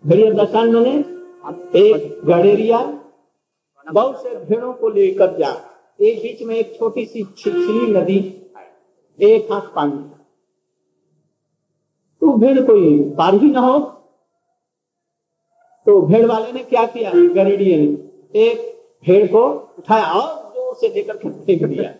भेड़िया 0.05 0.45
घसान 0.45 0.75
मैंने 0.75 0.95
एक 1.79 2.21
गडेरिया, 2.25 2.79
बहुत 3.87 4.23
से 4.23 4.35
भेड़ों 4.47 4.73
को 4.73 4.89
लेकर 4.89 5.37
जा। 5.39 5.51
एक 5.99 6.19
बीच 6.23 6.43
में 6.43 6.55
एक 6.57 6.75
छोटी 6.79 7.05
सी 7.07 7.23
छिछली 7.39 7.93
नदी 7.93 8.19
एक 9.19 9.53
हाथ 9.53 9.75
पानी 9.75 9.99
तो 12.23 12.33
भेड़ 12.37 12.61
कोई 12.61 12.99
पार 13.19 13.35
ही 13.35 13.51
ना 13.51 13.61
हो। 13.61 13.79
तो 15.87 16.01
भेड़ 16.03 16.27
वाले 16.27 16.53
ने 16.53 16.63
क्या 16.65 16.85
किया? 16.87 17.11
गरेडिये 17.11 17.77
ने 17.77 17.87
एक 18.35 18.83
भेड़ 19.07 19.27
को 19.27 19.49
उठाया 19.79 20.05
और 20.05 20.53
ज़ोर 20.55 20.75
से 20.75 20.89
लेकर 20.89 21.17
फेंक 21.17 21.65
दिया। 21.65 21.91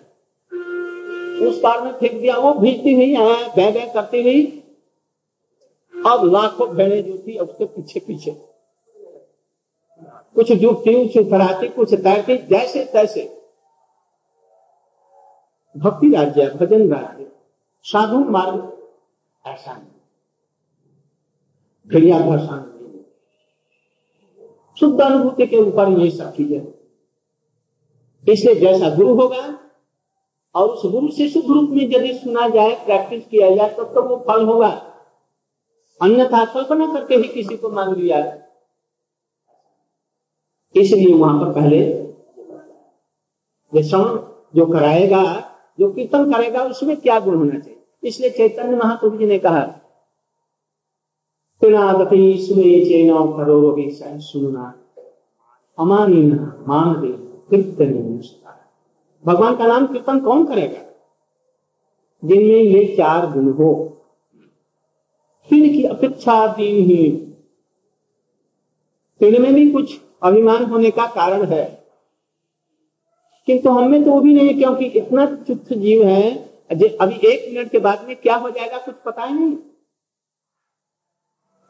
उस 1.49 1.61
पार 1.61 1.85
में 1.85 1.93
फेंक 1.93 2.21
दिया, 2.21 2.37
वो 2.37 2.55
भीजती 2.55 2.95
हुई 2.95 3.17
बह 3.17 3.71
बह 3.71 3.93
करती 3.93 4.23
हुई। 4.23 4.57
अब 6.07 6.25
लाखों 6.25 6.69
भेड़े 6.69 7.03
जो 7.03 7.19
थी 7.19 7.39
उसके 7.39 7.65
पीछे 7.65 8.01
पीछे 8.01 8.31
कुछ 10.35 10.53
जुटती 10.53 11.09
कुछ 11.09 11.31
फराती, 11.31 11.69
कुछ 11.69 11.95
तैरती, 11.95 12.37
जैसे, 12.37 12.85
तैसे। 12.85 13.23
भक्ति 15.77 16.15
राज्य, 16.15 16.47
भजन 16.51 16.89
राज्य, 16.93 17.27
साधु 17.83 18.19
मार्ग, 18.19 18.73
ऐसा। 19.47 19.73
नहीं 19.73 19.89
क्रिया 21.91 22.19
भाषा 22.19 22.57
शुद्ध 24.81 25.01
अनुभूति 25.01 25.47
के 25.47 25.57
ऊपर 25.57 25.89
ये 26.01 26.11
सब 26.11 26.33
चीज़ें 26.35 26.61
इसलिए 28.25 28.55
जैसा 28.55 28.95
गुरु 28.97 29.15
होगा 29.15 29.59
और 30.55 30.69
उस 30.69 30.91
गुरु 30.93 31.09
शिशु 31.09 31.41
रूप 31.49 31.71
में 31.71 31.83
यदि 31.85 32.13
सुना 32.15 32.49
जाए 32.49 32.75
प्रैक्टिस 32.85 33.27
किया 33.27 33.55
जाए 33.57 33.75
तब 33.75 33.95
तो, 33.95 34.03
वो 34.03 34.17
फल 34.29 34.45
होगा। 34.45 34.69
अन्यथा 36.01 36.45
कल्पना 36.45 36.87
करके 36.95 37.17
ही 37.17 37.29
किसी 37.29 37.57
को 37.57 37.69
मान 37.69 37.95
लिया। 37.95 38.19
इसलिए 40.75 41.13
वहाँ 41.15 41.41
पर 41.41 41.53
पहले 41.53 41.81
श्रवण 43.73 44.19
जो 44.55 44.67
कराएगा 44.67 45.23
जो 45.81 45.91
कीर्तन 45.93 46.33
करेगा 46.33 46.65
उसमें 46.65 46.97
क्या 46.97 47.19
गुण 47.21 47.37
होना 47.37 47.59
चाहिए? 47.59 47.83
इसलिए 48.05 48.31
चैतन्य 48.31 48.77
महाप्रभु 48.77 49.19
जी 49.19 49.27
ने 49.27 49.39
कहा 49.39 49.80
सुनना 54.21 54.75
मान 56.69 56.95
दे 57.01 57.57
भगवान 59.25 59.57
का 59.57 59.67
नाम 59.67 59.87
कीर्तन 59.87 60.21
कौन 60.21 60.47
करेगा 60.47 60.83
जिनमें 62.25 62.63
ये 62.63 62.85
चार 62.97 63.31
गुण 63.33 63.53
हो 63.53 63.73
की 65.51 65.83
अपेक्षा 65.83 66.55
ही 66.59 67.11
तीन 69.21 69.43
में 69.43 69.55
भी 69.55 69.71
कुछ 69.71 70.01
अभिमान 70.23 70.65
होने 70.65 70.91
का 70.91 71.07
कारण 71.07 71.45
है 71.45 71.65
किंतु 73.49 73.71
हमें 73.71 74.05
तो 74.05 74.11
वो 74.11 74.21
भी 74.21 74.35
नहीं 74.35 74.55
क्योंकि 74.59 74.85
इतना 74.85 75.27
चुप्त 75.27 75.73
जीव 75.73 76.07
है 76.07 76.51
अभी 76.73 77.15
एक 77.29 77.55
मिनट 77.55 77.71
के 77.71 77.79
बाद 77.79 78.05
में 78.09 78.17
क्या 78.17 78.35
हो 78.35 78.51
जाएगा 78.51 78.79
कुछ 78.79 78.95
पता 79.07 79.25
ही 79.25 79.35
नहीं 79.35 79.57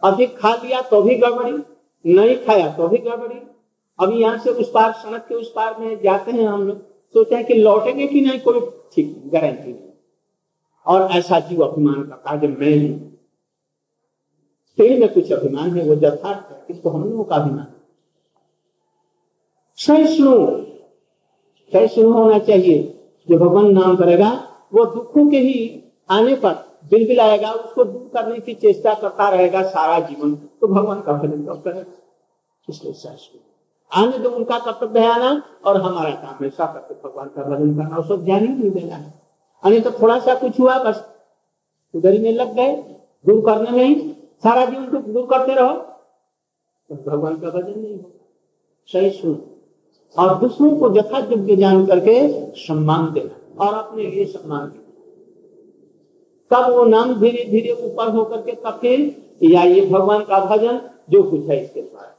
अधिक 0.03 0.39
खा 0.39 0.55
लिया 0.55 0.81
तो 0.83 1.03
भी 1.03 1.15
गड़बड़ी, 1.15 1.53
नहीं 2.05 2.37
खाया 2.37 2.73
तो 2.77 2.89
भी 2.89 2.99
गड़बड़ी। 2.99 3.41
अभी 3.99 4.21
यहाँ 4.21 4.39
से 4.39 4.51
उस 4.51 4.71
पार, 4.71 4.93
सड़क 4.93 5.27
के 5.29 5.35
उस 5.35 5.53
पार 5.57 5.77
में 5.79 6.01
जाते 6.03 6.33
हैं 6.33 6.47
हम 6.47 6.67
लोग, 6.67 6.79
सोचते 7.15 7.35
हैं 7.37 7.45
कि 7.47 7.55
लौटेंगे 7.55 8.07
कि 8.07 8.21
नहीं, 8.21 8.41
कोई 8.41 8.61
ठीक 8.95 9.31
गारंटी 9.33 9.73
नहीं। 9.73 9.89
और 10.87 11.11
ऐसा 11.13 11.41
जीव 11.41 11.63
अभिमान 11.65 12.03
का 12.03 12.17
कार्य 12.17 12.49
मैं 12.49 12.79
हूँ 12.79 13.09
में 14.79 15.13
कुछ 15.15 15.33
अभिमान 15.33 15.77
है, 15.77 15.85
वो 15.85 15.95
यथार्थ 15.95 16.51
है 16.53 16.65
किसको 16.69 16.91
हम 16.91 17.05
लोगों 17.05 17.25
का 17.25 17.37
अभिमान 17.37 17.67
सहिष्णु 19.79 20.35
सहिष्णु 21.73 22.13
होना 22.13 22.39
चाहिए। 22.39 22.79
जो 23.29 23.39
भगवान 23.39 23.71
नाम 23.73 23.97
करेगा, 23.97 24.31
वो 24.75 24.85
दुखों 24.85 25.31
के 25.31 25.39
ही 25.39 25.83
आने 26.11 26.35
पर 26.35 26.55
बिल 26.85 27.09
बिल 27.09 27.21
आएगा 27.21 27.53
उसको 27.53 27.85
दूर 27.85 28.11
करने 28.15 28.41
की 28.41 28.55
चेष्टा 28.55 28.95
करता 28.95 29.29
रहेगा 29.29 29.63
सारा 29.63 30.01
जीवन। 30.01 30.35
तो 30.35 30.67
भगवान 30.67 31.01
का 31.01 31.13
भजन 31.13 31.47
कब 31.47 31.63
करेगा 31.63 31.93
इसलिए 32.69 33.41
आने 33.95 34.19
दो 34.19 34.29
उनका 34.29 34.59
कर्तव्य 34.59 35.01
है 35.01 35.07
आना 35.07 35.43
और 35.67 35.81
हमारा 35.83 36.11
काम 36.11 36.45
है। 36.45 36.51
करके 36.51 37.09
भगवान 37.09 37.29
का 37.29 37.43
भजन 37.43 37.77
करना 37.77 37.97
उसको 37.97 38.17
ध्यान 38.17 38.41
ही 38.41 38.49
नहीं 38.49 38.71
देना 38.71 38.97
है। 38.97 39.23
अने 39.65 39.81
तो 39.81 39.91
थोड़ा 39.91 40.21
सा 40.21 40.35
कुछ 40.35 40.61
हुआ, 40.61 40.79
बस। 40.79 41.15
उधर 41.95 42.13
ही 42.13 42.19
में 42.19 42.33
लग 42.33 42.55
गए। 42.55 42.77
दूर 43.27 43.41
करने 43.41 43.71
में 43.71 43.85
ही। 43.85 44.11
सारा 44.39 44.65
जीवन 44.65 44.91
को 44.91 44.97
दूर 44.97 45.27
करते 45.27 45.55
रहो। 45.55 45.73
तो 46.89 47.11
भगवान 47.11 47.37
का 47.37 47.47
भजन 47.51 47.81
नहीं 47.81 47.97
होगा। 47.97 48.27
सही 48.87 49.11
सुन। 49.11 49.47
और 50.19 50.39
दूसरों 50.39 50.77
को 50.77 50.97
यथा 50.97 51.19
योग्य 51.19 51.57
जान 51.57 51.87
करके 51.87 52.47
सम्मान 52.57 53.13
देना। 53.13 53.67
और 53.67 53.75
अपने 53.75 54.03
लिए 54.03 54.25
सम्मान 54.25 54.67
देना। 54.67 54.80
कब 56.51 56.71
वो 56.71 56.85
नाम 56.85 57.15
धीरे 57.21 57.45
धीरे 57.51 57.73
ऊपर 57.83 58.09
होकर 58.09 58.41
के 58.43 58.53
तब 58.55 58.79
फिर 58.81 59.01
या 59.43 59.63
ये 59.65 59.87
भगवान 59.87 60.25
का 60.25 60.45
भजन, 60.47 60.81
जो 61.11 61.23
कुछ 61.31 61.49
है 61.49 61.63
इसके 61.65 61.83
द्वारा। 61.83 62.17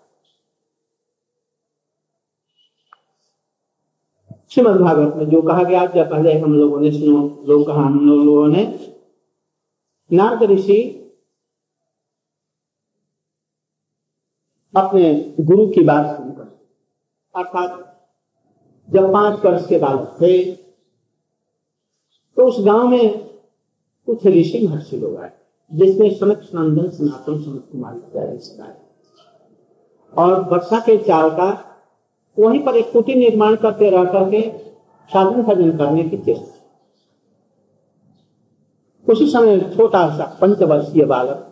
श्रीमद 4.51 4.79
भागवत 4.81 5.15
में 5.15 5.29
जो 5.29 5.41
कहा 5.41 5.63
गया, 5.63 5.85
जब 5.85 6.09
पहले 6.09 6.33
हम 6.39 6.53
लोगों 6.53 6.79
ने 6.79 6.91
सुनो, 6.91 7.43
लोग 7.47 7.65
कहा 7.67 7.81
हम 7.81 7.99
लोगों 7.99 8.47
ने, 8.47 8.63
नारद 10.11 10.43
ऋषि 10.51 10.79
अपने 14.73 15.13
गुरु 15.39 15.67
की 15.67 15.83
बात 15.83 16.15
सुनकर, 16.17 16.43
अर्थात 17.35 17.87
जब 18.89 19.11
पाँच 19.13 19.45
वर्ष 19.45 19.67
के 19.67 19.77
बाद 19.79 20.05
थे 20.21 20.39
तो 22.37 22.47
उस 22.47 22.63
गाँव 22.65 22.87
में 22.87 23.30
कुछ 24.07 24.25
ऋषि 24.27 24.67
महर्षि 24.67 24.97
लोग 24.97 25.17
आए, 25.17 25.31
जिसमें 25.71 26.09
सनक 26.15 26.41
नंदन 26.55 26.89
सनातन 26.89 27.41
सनत 27.43 27.67
कुमार 27.71 27.93
और 30.13 30.43
वर्षा 30.43 30.79
के 30.79 30.97
चाल 30.97 31.29
का 31.29 31.49
वहीं 32.37 32.59
पर 32.63 32.75
एक 32.77 32.91
कुटी 32.91 33.13
निर्माण 33.15 33.55
करते 33.55 33.89
रह 33.89 34.03
करके 34.03 34.41
साधन 35.11 35.41
भजन 35.43 35.77
करने 35.77 36.03
की 36.03 36.17
चेष्टा 36.17 36.59
उसी 39.07 39.29
समय 39.29 39.59
छोटा 39.75 40.07
सा 40.17 40.25
पंचवर्षीय 40.41 41.05
बालक 41.05 41.47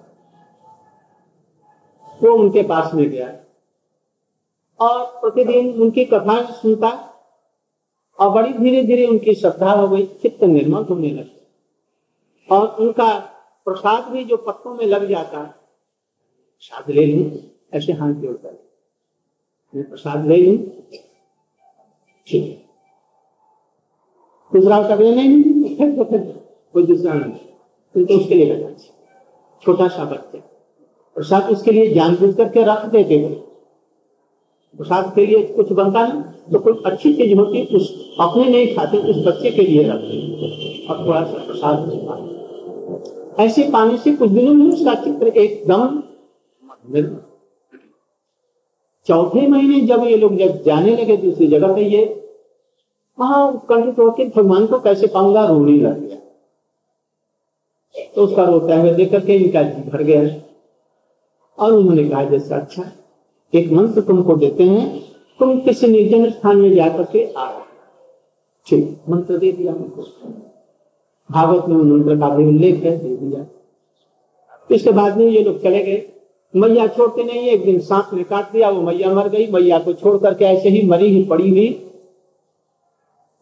वो 2.23 2.33
उनके 2.35 2.63
पास 2.63 2.93
में 2.93 3.09
गया 3.09 3.27
और 4.79 5.05
प्रतिदिन 5.21 5.81
उनकी 5.81 6.05
कथा 6.05 6.41
सुनता 6.51 6.89
और 8.19 8.29
बड़ी 8.29 8.53
धीरे 8.53 8.83
धीरे 8.83 9.05
उनकी 9.07 9.33
श्रद्धा 9.35 9.71
हो 9.71 9.88
गई, 9.88 10.05
चित्त 10.21 10.43
निर्मल 10.43 10.83
होने 10.83 11.09
लगे। 11.09 11.38
और 12.49 12.75
उनका 12.79 13.07
प्रसाद 13.67 14.12
भी 14.12 14.23
जो 14.23 14.38
पत्तों 14.38 14.73
में 14.75 14.85
लग 14.85 15.07
जाता 15.09 15.41
प्रसाद 15.41 16.89
ले 16.89 17.05
लू, 17.05 17.29
ऐसे 17.73 17.93
हाथ 17.93 18.13
जोड़कर 18.13 18.57
मैं 19.73 19.89
प्रसाद 19.89 20.25
ले 20.27 20.38
लू, 20.38 20.57
ठीक। 22.27 22.65
दूसरा 24.51 24.81
कभी 24.89 25.12
नहीं 25.15 25.75
फिर 25.77 25.95
तो 25.95 26.03
फिर 26.03 26.19
कोई 26.75 26.85
दूसरा 26.85 27.13
नहीं। 27.13 27.33
फिर 27.95 28.05
तो 28.05 28.17
उसके 28.17 28.35
लिए 28.35 28.53
लगा 28.53 28.69
छोटा 29.63 29.88
सा 29.88 30.03
बच्चा। 30.05 30.39
प्रसाद 31.15 31.49
उसके 31.51 31.71
लिए 31.71 31.93
जानबूझ 31.93 32.35
करके 32.35 32.63
रख 32.63 32.85
देते 32.88 33.19
थे 33.19 33.33
प्रसाद 34.75 35.13
के 35.15 35.25
लिए 35.25 35.43
कुछ 35.53 35.71
बनता 35.71 35.99
है 35.99 36.21
तो 36.51 36.59
कोई 36.59 36.81
अच्छी 36.85 37.13
चीज़ 37.13 37.38
होती 37.38 37.57
है, 37.57 37.65
उस 37.67 38.15
अपने 38.19 38.49
नहीं 38.49 38.75
खाते, 38.75 38.97
उस 38.99 39.25
बच्चे 39.27 39.51
के 39.51 39.62
लिए 39.62 39.88
रखते 39.89 40.85
और 40.88 41.05
थोड़ा 41.05 41.23
सा 41.23 41.45
प्रसाद 41.45 41.89
ऐसे 43.39 43.69
पानी 43.71 43.97
से 43.97 44.15
कुछ 44.15 44.30
दिनों 44.30 44.54
में 44.54 44.65
उसका 44.65 44.93
चित्र 44.95 45.28
एकदम 45.28 46.02
चौथे 49.08 49.47
महीने 49.47 49.80
जब 49.82 50.04
ये 50.04 50.17
लोग 50.17 50.36
जब 50.38 50.63
जाने 50.63 50.95
लगे 50.95 51.17
दूसरी 51.17 51.47
जगह 51.47 51.73
पे, 51.75 51.82
ये 51.82 52.32
वहाँ 53.19 53.52
उत्कंठित 53.52 53.99
होकर 53.99 54.28
भगवान 54.36 54.67
को 54.67 54.80
कैसे 54.80 55.08
पाऊँगा? 55.08 55.45
रोने 55.47 55.78
लग 55.78 55.99
गया। 55.99 56.17
तो 58.15 58.23
उसका 58.23 58.43
रोता 58.43 58.75
हुए 58.75 58.93
देख 58.93 59.12
करके 59.12 59.36
इनका 59.36 59.63
जी 59.63 59.89
भर 59.89 60.04
गया। 60.04 60.21
और 61.58 61.73
उन्होंने 61.73 62.10
कहा, 62.10 62.23
जैसे 62.23 62.56
अच्छा 62.56 62.84
एक 63.54 63.71
मंत्र 63.71 64.02
तुमको 64.02 64.36
देते 64.36 64.63
हैं, 64.63 64.99
तुम 65.39 65.60
किसी 65.60 65.88
निर्जन 65.88 66.30
स्थान 66.32 66.58
में 66.58 66.73
जाकर 66.75 67.04
के 67.04 67.34
आ 67.34 67.52
ठीक, 68.67 69.02
मंत्र 69.10 69.38
दे 69.38 69.52
दिया 69.52 69.73
हमको। 69.73 70.06
भागवत 71.32 71.65
में 71.70 72.20
का 72.20 72.30
भी 72.30 72.46
उल्लेख 72.46 72.76
है, 72.76 72.98
दे 72.98 73.15
दिया। 73.15 73.46
इसके 74.72 74.92
बाद 74.92 75.18
में 75.18 75.26
ये 75.26 75.44
लोग 75.44 75.62
चले 75.62 75.84
गए। 75.84 76.10
मैया 76.56 76.88
छोड़ते 76.88 77.24
नहीं, 77.24 77.42
एक 77.42 77.65
दिन 77.65 77.80
सांप 77.80 78.10
ने 78.13 78.24
काट 78.24 78.52
दिया, 78.52 78.70
वो 78.70 78.82
मैया 78.82 79.13
मर 79.13 79.28
गई। 79.30 79.48
मैया 79.48 79.80
को 79.80 79.94
छोड़ 79.94 80.18
करके 80.18 80.46
ऐसे 80.46 80.70
ही 80.70 80.88
मरी 80.88 81.06
ही 81.06 81.24
पड़ी 81.24 81.50
हुई 81.50 81.68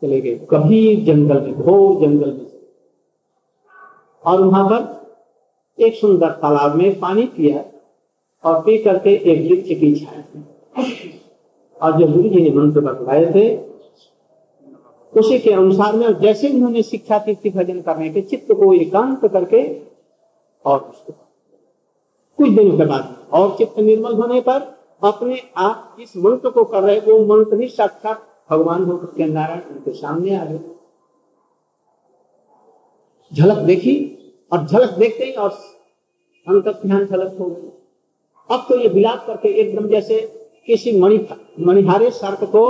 चले 0.01 0.21
गए। 0.21 0.35
कभी 0.49 0.95
जंगल 0.95 1.41
में, 1.41 1.53
घोर 1.53 2.07
जंगल 2.07 2.31
में। 2.33 2.45
और 4.25 4.41
वहाँ 4.41 4.67
पर 4.69 4.97
एक 5.79 5.95
सुंदर 5.95 6.29
तालाब 6.29 6.75
में 6.75 6.99
पानी 6.99 7.23
पिया 7.23 7.63
और 8.43 8.61
पी 8.61 8.77
करके 8.77 9.09
एक 9.09 9.51
वृक्ष 9.51 9.69
की 9.69 9.95
छाया 9.95 10.23
और 11.81 11.99
जो 11.99 12.07
गुरु 12.07 12.29
जी 12.29 12.41
ने 12.41 12.49
मंत्र 12.49 12.79
बतलाए 12.79 13.25
थे 13.25 13.76
उसी 15.13 15.39
के 15.39 15.51
अनुसार 15.51 15.95
में 15.95 16.19
जैसे 16.19 16.49
उन्होंने 16.49 16.81
शिक्षा 16.83 17.17
की 17.19 17.49
भजन 17.49 17.81
करने 17.81 18.09
के 18.09 18.21
चित्त 18.21 18.51
को 18.51 18.73
एकांत 18.73 19.25
करके 19.25 19.63
और 20.65 20.79
उसको 20.79 21.13
कुछ 22.39 22.49
दिनों 22.49 22.77
के 22.77 22.85
बाद 22.85 23.15
और 23.33 23.55
चित्त 23.57 23.79
निर्मल 23.79 24.13
होने 24.13 24.41
पर 24.41 24.75
अपने 25.03 25.41
आप 25.57 25.97
इस 25.99 26.17
मंत्र 26.17 26.49
को 26.49 26.63
कर 26.63 26.83
रहे, 26.83 26.99
वो 26.99 27.19
मंत्र 27.25 27.59
ही 27.61 27.67
साक्षात 27.67 28.21
भगवान 28.51 28.83
होकर 28.83 29.07
के 29.17 29.25
नारायण 29.25 29.61
उनके 29.71 29.91
सामने 29.91 30.35
आ 30.35 30.45
गए 30.45 30.59
झलक 33.31 33.57
देखी, 33.57 33.95
और 34.51 34.65
झलक 34.65 34.89
देखते 34.89 35.23
ही 35.23 35.31
और 35.31 35.49
अंत 36.47 36.67
ध्यान 36.85 37.05
झलक 37.05 37.37
हो 37.39 37.45
गई 37.45 37.69
अब 38.49 38.65
तो 38.69 38.79
ये 38.79 38.87
विलाप 38.87 39.23
करके 39.27 39.49
एकदम 39.49 39.87
जैसे 39.87 40.19
किसी 40.67 40.99
मणि 40.99 41.27
मणिहारे 41.59 42.09
सर्प 42.11 42.43
को 42.43 42.63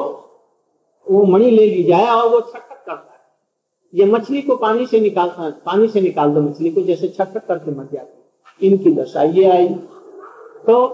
वो 1.10 1.24
मणि 1.26 1.50
ले 1.52 1.65
ली 1.67 1.84
जाए 1.84 2.08
और 2.08 2.30
वो 2.30 2.39
छटक 2.41 2.84
करता 2.86 3.13
है 3.13 4.00
ये 4.00 4.06
मछली 4.06 4.41
को 4.41 4.56
पानी 4.56 4.86
से 4.86 5.00
निकालता 5.00 5.50
पानी 5.65 5.88
से 5.88 6.02
निकाल 6.02 6.34
दो 6.34 6.41
मछली 6.41 6.72
को, 6.72 6.82
जैसे 6.82 7.08
छटक 7.08 7.46
करके 7.48 7.72
मर 7.72 7.88
जाती 7.93 8.67
इनकी 8.67 8.91
दशा 8.91 9.24
ये 9.24 9.43
आई। 9.46 9.67
तो 9.67 10.88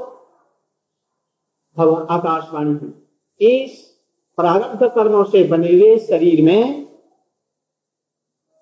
भगवान, 1.77 2.05
आकाशवाणी 2.09 2.73
हुई 2.73 3.55
इस 3.55 3.81
प्रारब्ध 4.37 4.85
कर्मों 4.85 5.23
से 5.23 5.43
बने 5.43 5.71
हुए 5.71 5.97
शरीर 5.97 6.41
में 6.41 6.87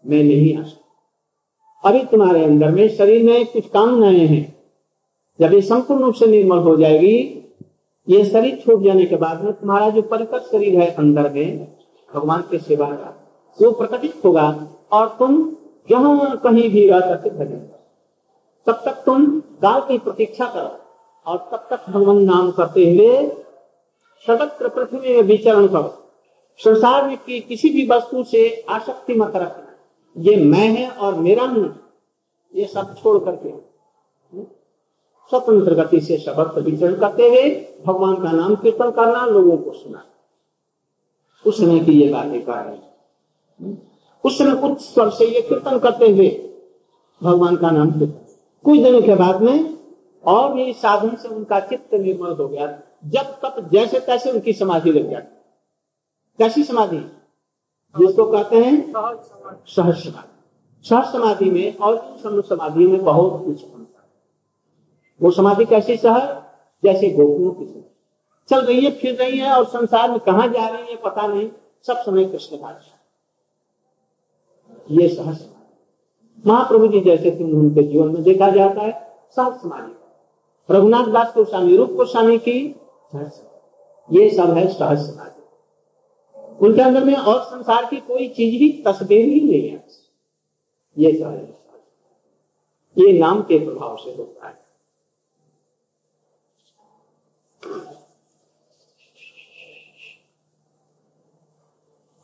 मैं 0.06 0.24
नहीं 0.24 0.58
आ 0.58 0.64
सकता। 0.64 1.90
अभी 1.90 2.04
तुम्हारे 2.06 2.44
अंदर 2.44 2.72
में 2.72 2.88
शरीर 2.90 3.24
में 3.24 3.46
कुछ 3.46 3.70
कामनाएँ 3.70 4.26
हैं। 4.28 4.44
जब 5.40 5.54
ये 5.54 5.62
संपूर्ण 5.62 6.02
रूप 6.02 6.16
से 6.16 6.26
निर्मल 6.28 6.58
हो 6.58 6.76
जाएगी 6.78 7.41
ये 8.08 8.24
शरीर 8.26 8.56
छूट 8.58 8.84
जाने 8.84 9.06
के 9.06 9.16
बाद 9.16 9.44
में 9.44 9.54
तुम्हारा 9.54 9.90
जो 9.90 10.02
परिकट 10.02 10.52
शरीर 10.52 10.80
है 10.80 10.90
अंदर 10.92 11.30
में, 11.34 11.68
भगवान 12.12 12.42
के 12.42 12.58
सेवा 12.58 12.88
का, 12.88 13.14
वो 13.60 13.72
प्रकटित 13.72 14.22
होगा 14.26 14.48
और 14.92 15.08
तुम 15.20 15.44
जहाँ 15.90 16.38
कहीं 16.38 16.70
भी 16.70 16.90
रह 16.90 17.00
करके 17.00 17.30
भजन 17.30 17.68
तब 18.68 18.82
तक 18.86 19.04
तुम 19.06 19.26
काल 19.62 19.82
की 19.82 19.98
प्रतीक्षा 19.98 20.46
करो 20.46 20.78
और 21.26 21.38
तब 21.52 21.68
तक 21.70 21.90
भगवान 21.90 22.24
नाम 22.24 22.52
करते 22.52 22.84
हुए 22.92 23.28
सर्वत्र 24.26 24.70
पृथ्वी 24.70 25.16
में 25.16 25.22
विचरण 25.22 25.68
करो। 25.68 25.98
संसार 26.60 27.08
में 27.08 27.18
की, 27.18 27.40
किसी 27.40 27.70
भी 27.70 27.88
वस्तु 27.88 28.24
से 28.24 28.66
आसक्ति 28.70 29.14
मत 29.14 29.36
रखना। 29.36 29.68
ये 30.18 30.36
मैं 30.36 30.68
है 30.70 30.88
और 30.90 31.16
मेरा 31.16 31.44
हूँ। 31.44 31.76
ये 32.54 32.66
सब 32.66 32.96
छोड़ 32.96 33.18
करके। 33.24 33.71
स्वतंत्र 35.32 35.76
गति 35.76 36.00
से 36.02 36.18
शब्द 36.18 36.58
विचरण 36.58 36.96
करते 36.96 37.24
हुए 37.24 37.50
भगवान 37.86 38.16
का 38.16 38.32
नाम 38.32 38.56
कीर्तन 38.56 38.90
करना 38.92 39.26
लोगों 39.26 39.58
को 39.58 39.72
सुना 39.74 40.04
उस 41.46 41.58
समय 41.58 41.80
की 41.80 41.92
ये 41.92 42.10
बातें 42.10 42.42
कर 42.46 42.54
रहे 42.54 43.76
उस 44.24 44.38
समय 44.38 44.52
उच्च 44.62 44.82
स्वर 44.82 45.10
से 45.10 45.26
ये 45.26 45.42
कीर्तन 45.42 45.80
करते 45.80 46.10
हुए 46.12 46.30
भगवान 47.22 47.56
का 47.56 47.72
नाम 47.72 47.92
कीर्तन। 47.92 48.36
कुछ 48.66 48.80
दिनों 48.80 49.02
के 49.02 49.16
बाद 49.16 49.42
में 49.42 49.78
और 50.24 50.54
भी 50.54 50.74
साधन 50.74 51.16
से 51.16 51.28
उनका 51.28 51.60
चित्त 51.60 51.94
निर्मल 51.94 52.32
हो 52.32 52.48
गया। 52.48 52.68
जब 53.06 53.32
तक 53.46 53.70
जैसे 53.72 54.00
तैसे 54.00 54.32
उनकी 54.32 54.54
समाधि 54.54 54.92
लग 54.92 55.10
जाती 55.12 55.40
कैसी 56.40 56.64
समाधि? 56.64 56.98
जिसको 57.96 58.26
कहते 58.32 58.58
हैं 58.58 58.76
सहज 58.92 59.96
समाधि। 59.96 60.90
सहज 60.90 61.12
समाधि। 61.14 61.50
में 61.52 61.78
और 61.78 62.44
समाधि 62.50 62.88
में 62.88 63.04
बहुत 63.04 63.46
कुछ 63.46 63.62
वो 65.22 65.32
समाधि 65.32 65.66
कैसी 65.66 65.98
सहज 65.98 66.30
जैसे 66.84 67.10
गोकुओं 67.10 67.52
की 67.52 67.66
समाधि 67.66 67.80
चल 68.50 68.62
रही 68.62 68.86
है, 68.86 68.92
फिर 68.92 69.16
रही 69.16 69.38
है, 69.40 69.52
और 69.52 69.66
संसार 69.66 70.10
में 70.12 70.20
कहा 70.20 70.48
जा 70.48 70.68
रही 70.68 70.92
है, 70.92 70.96
पता 70.96 71.28
नहीं। 71.28 71.50
सब 71.88 71.98
समय 71.98 72.26
कृष्ण 72.26 72.58
का 72.58 72.80
ये 74.92 75.08
सहज 75.08 75.38
समाधि। 75.38 76.50
महाप्रभु 76.50 76.88
जी 76.88 77.00
जैसे 77.00 77.32
तुम 77.32 77.52
उनके 77.60 77.84
जीवन 77.84 78.08
में 78.08 78.24
देखा 78.24 78.50
जाता 78.50 78.82
है 78.82 78.92
सहज 79.36 79.62
समाधि। 79.62 80.74
रघुनाथ 80.74 81.08
दास 81.08 81.34
गोस्वामी, 81.36 81.76
रूप 81.78 81.92
गोस्वामी 81.92 82.38
की 82.38 82.60
ये 84.10 84.30
सब 84.30 84.50
है 84.50 84.68
सहज 84.68 85.00
समाधि। 85.00 86.66
उनके 86.66 86.82
अंदर 86.82 87.04
में 87.04 87.16
और 87.16 87.42
संसार 87.44 87.86
की 87.86 87.98
कोई 87.98 88.28
चीज़ 88.30 88.56
ही 88.56 88.70
तस्वीर 88.88 89.26
ही 89.26 89.40
नहीं 89.42 89.70
है। 89.70 89.84
ये 90.98 91.14
सहज 91.14 91.40
ये 92.98 93.20
नाम 93.20 93.42
के 93.42 93.58
प्रभाव 93.60 93.96
से 93.98 94.16
होता 94.16 94.48
है। 94.48 94.61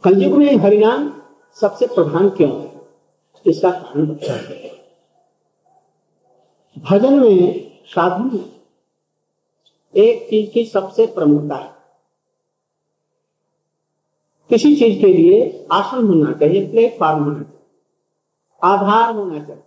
कलयुग 0.04 0.34
में 0.34 0.56
हरिनाम 0.56 1.22
सबसे 1.62 1.88
प्रधान 1.88 2.30
क्यों 2.30 2.62
है? 2.62 2.82
इसका 3.46 3.72
कारण 3.72 4.06
बच्चा 4.06 4.36
भजन 6.78 7.14
में 7.14 7.72
साधन 7.86 8.38
में 8.38 8.62
एक 9.96 10.30
चीज़ 10.30 10.52
की 10.52 10.66
सबसे 10.66 11.06
प्रमुखता 11.06 11.56
है। 11.56 11.78
किसी 14.50 14.76
चीज़ 14.76 15.00
के 15.02 15.08
लिए 15.08 15.68
आसन 15.72 16.08
होना 16.08 16.34
चाहिए, 16.34 16.72
प्लेटफॉर्म 16.72 17.24
होना 17.24 17.44
चाहिए, 17.44 17.60
आधार 18.64 19.16
होना 19.16 19.44
चाहिए। 19.46 19.64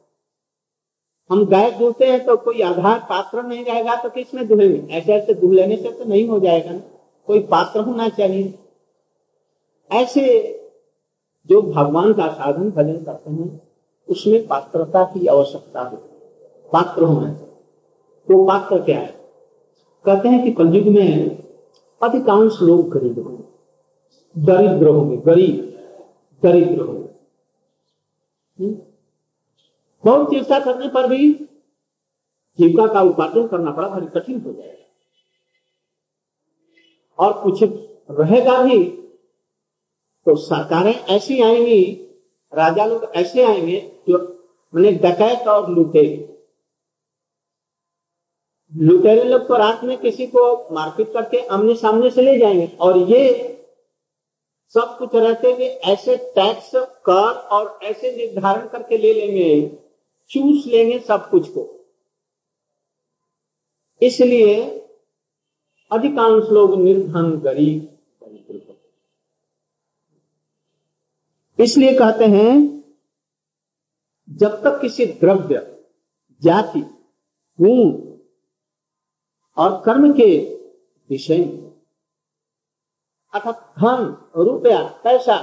हम 1.31 1.47
गाय 1.47 1.71
धुलते 1.71 2.05
हैं 2.05 2.25
तो 2.25 2.37
कोई 2.37 2.61
आधार 2.61 2.99
पात्र 2.99 3.43
नहीं 3.43 3.65
रहेगा 3.65 3.97
तो 3.97 4.11
किसमें 4.11 4.49
धुलेंगे 4.49 4.93
ऐसे 4.93 5.13
ऐसे 5.13 5.35
धुल 5.35 5.55
लेने 5.55 5.77
से 5.77 5.91
तो 5.91 6.05
नहीं 6.05 6.29
हो 6.29 6.41
जाएगा 6.41 6.73
ना। 6.73 6.81
कोई 7.27 7.39
पात्र 7.39 7.81
होना 7.81 8.09
चाहिए। 8.09 8.55
ऐसे 9.93 10.57
जो 11.47 11.63
भगवान 11.63 12.13
का 12.13 12.29
साधन 12.29 12.71
भजन 12.71 13.05
करते 13.05 13.31
हैं, 13.31 13.63
उसमें 14.09 14.47
पात्रता 14.47 15.05
की 15.05 15.27
आवश्यकता 15.27 15.83
है। 15.83 15.99
पात्र 16.73 17.03
होना 17.03 17.33
चाहिए। 17.33 17.55
तो 18.29 18.47
पात्र 18.47 18.83
क्या 18.83 18.99
है? 18.99 19.21
कहते 20.07 20.29
हैं 20.29 20.45
कि 20.45 20.53
कलयुग 20.53 20.87
में 20.87 21.39
अधिकांश 22.03 22.59
लोग 22.63 22.91
गरीब 22.91 23.19
होंगे। 23.19 23.45
दरिद्र 24.39 24.89
होंगे, 24.89 25.17
गरीब, 25.17 25.79
दरिद्र 26.43 26.81
होंगे। 26.81 28.90
बहुत 30.05 30.31
चेष्टा 30.31 30.59
करने 30.61 30.89
पर 30.89 31.07
भी 31.09 31.33
जीविका 32.59 32.87
का 32.87 33.01
उपार्जन 33.03 33.47
करना 33.49 33.71
बड़ा 33.71 33.89
भारी 33.89 34.07
कठिन 34.07 34.41
हो 34.41 34.53
जाएगा। 34.53 34.77
और 37.19 37.33
कुछ 37.43 37.63
रहेगा 38.11 38.63
भी 38.63 38.79
तो 40.27 40.35
सरकारें 40.37 40.95
ऐसी 40.95 41.41
आएँगी, 41.41 41.83
राजा 42.53 42.85
लोग 42.87 43.05
ऐसे 43.17 43.45
आएँगे 43.45 43.81
जो 44.09 44.19
मैंने 44.75 44.93
डकैत 44.93 45.49
और 45.49 45.71
लूटे। 45.71 46.03
लुटेरे 48.73 49.23
लोग 49.25 49.47
तो 49.49 49.57
रात 49.57 49.85
में 49.85 49.97
किसी 49.99 50.27
को 50.27 50.75
मारपीट 50.75 51.13
करके 51.13 51.39
आमने 51.47 51.75
सामने 51.75 52.11
से 52.11 52.23
ले 52.23 52.39
जाएँगे। 52.39 52.67
और 52.81 52.99
ये 52.99 53.23
सब 54.75 54.97
कुछ 54.99 55.15
रहते 55.15 55.53
हुए 55.53 55.69
ऐसे 55.93 56.17
टैक्स, 56.35 56.71
कर 56.75 57.33
और 57.53 57.79
ऐसे 57.83 58.17
निर्धारण 58.17 58.69
करके 58.69 58.99
ले 58.99 59.13
लेंगे। 59.15 59.90
चूस 60.31 60.67
लेंगे 60.67 60.99
सब 60.99 61.29
कुछ 61.31 61.49
को। 61.49 61.69
इसलिए 64.03 64.59
अधिकांश 65.91 66.51
लोग 66.51 66.81
निर्धन, 66.83 67.31
गरीब 67.41 67.87
इसलिए 71.59 71.93
कहते 71.99 72.25
हैं, 72.25 72.53
जब 74.29 74.63
तक 74.65 74.81
किसी 74.81 75.07
द्रव्य, 75.07 75.59
जाति 76.43 76.81
गुण 77.59 77.91
और 79.57 79.81
कर्म 79.87 80.13
के 80.13 80.29
विषय 81.11 81.39
में, 81.39 81.71
अर्थात 83.35 83.75
धन, 83.79 84.07
रुपया, 84.37 84.83
पैसा, 85.05 85.37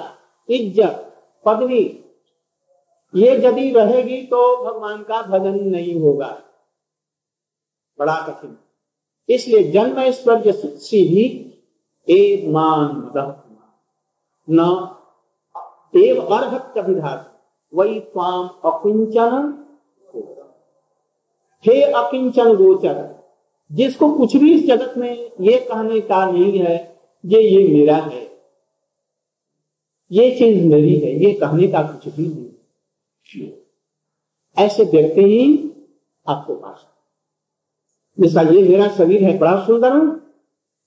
इज़्ज़त, 0.49 1.03
पदवी 1.45 1.83
ये 3.13 3.35
यदि 3.37 3.69
रहेगी 3.71 4.21
तो 4.23 4.39
भगवान 4.63 5.03
का 5.03 5.21
भजन 5.23 5.59
नहीं 5.65 5.99
होगा। 6.01 6.27
बड़ा 7.99 8.15
कठिन। 8.27 8.57
इसलिए 9.29 9.63
जन्म 9.71 9.99
ऐश्वर्य 9.99 10.51
भी 10.83 11.25
एक 12.07 12.47
मान 12.49 13.11
न 14.47 14.59
एव 15.95 16.21
अर्हत 16.23 16.77
विधात 16.79 17.33
वही 17.73 17.99
स्वाम 18.01 18.47
अकिंचन 18.65 19.53
हे 21.65 21.81
अकिंचन 21.83 22.55
गोचर, 22.55 22.97
जिसको 23.71 24.09
कुछ 24.13 24.35
भी 24.35 24.53
इस 24.53 24.65
जगत 24.67 24.93
में 24.97 25.31
ये 25.41 25.57
कहने 25.61 25.99
का 26.01 26.25
नहीं 26.25 26.59
है 26.59 26.75
ये 27.23 27.41
ये 27.41 27.67
मेरा 27.69 27.95
है, 27.95 28.21
ये 30.11 30.29
चीज़ 30.31 30.63
मेरी 30.65 30.95
है, 30.95 31.11
ये 31.19 31.33
कहने 31.33 31.67
का 31.67 31.81
कुछ 31.83 32.13
भी 32.15 32.23
नहीं। 32.25 32.46
ऐसे 34.57 34.83
व्यक्ति 34.83 35.21
ही 35.21 35.71
आपको 36.27 36.55
पास 36.55 36.87
जैसा 38.19 38.41
ये 38.41 38.69
मेरा 38.69 38.87
शरीर 38.87 39.23
है 39.23 39.37
बड़ा 39.37 39.65
सुंदर, 39.65 39.91
हूँ। 39.91 40.33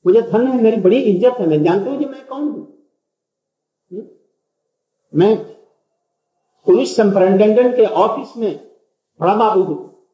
मुझे 0.06 0.22
धन 0.22 0.46
है, 0.46 0.62
मेरी 0.62 0.76
बड़ी 0.76 0.98
इज़्ज़त 0.98 1.40
है, 1.40 1.46
मैं 1.46 1.62
जानता 1.62 1.90
हूँ 1.90 1.98
कि 1.98 2.04
मैं 2.04 2.26
कौन 2.26 2.42
हूँ। 2.42 2.88
हम्म? 3.92 4.06
मैं 5.14 5.36
पुलिस 6.66 6.96
सुपरिटेंडेंट 6.96 7.76
के 7.76 7.82
ऑफ़िस 7.82 8.36
में 8.36 8.70
बड़ा 9.20 9.34
बाबू 9.34 9.62
हूँ। 9.62 10.06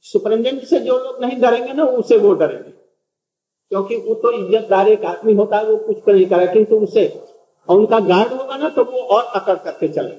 सुपरिटेंडेंट 0.00 0.64
से 0.64 0.80
जो 0.80 0.98
लोग 0.98 1.24
नहीं 1.24 1.40
डरेंगे 1.40 1.72
ना, 1.72 1.84
उसे 1.84 2.16
वो 2.16 2.34
डरेंगे। 2.34 2.70
क्योंकि 3.68 3.96
वो 3.96 4.14
तो 4.14 4.32
इज्जतदार 4.32 4.88
एक 4.88 5.04
आदमी 5.04 5.34
होता 5.34 5.58
है, 5.58 5.66
वो 5.66 5.76
कुछ 5.76 6.08
नहीं 6.08 6.26
करे 6.26 6.46
किंतु 6.46 6.76
उसे 6.76 7.31
और 7.68 7.78
उनका 7.78 7.98
गार्ड 8.00 8.32
होगा 8.32 8.56
ना 8.56 8.68
तो 8.68 8.84
वो 8.84 9.00
और 9.08 9.24
अकड़ 9.40 9.56
करके 9.56 9.88
चले। 9.88 10.16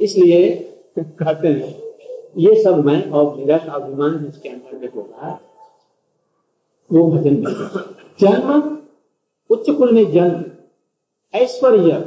इसलिए 0.00 0.50
कहते 0.98 1.48
हैं, 1.48 1.72
ये 2.38 2.62
सब 2.62 2.84
मैं 2.84 3.10
और 3.10 3.34
मेरा 3.36 3.58
स्वाभिमान 3.58 4.18
जिसके 4.18 4.48
अंदर 4.48 4.78
में 4.78 4.88
होगा। 4.92 5.38
वो 6.90 7.10
भजन 7.10 7.36
जन्म, 8.20 8.78
उच्च 9.50 9.70
कुल 9.70 9.92
में 9.92 10.10
जन्म, 10.12 10.44
ऐश्वर्य, 11.34 11.98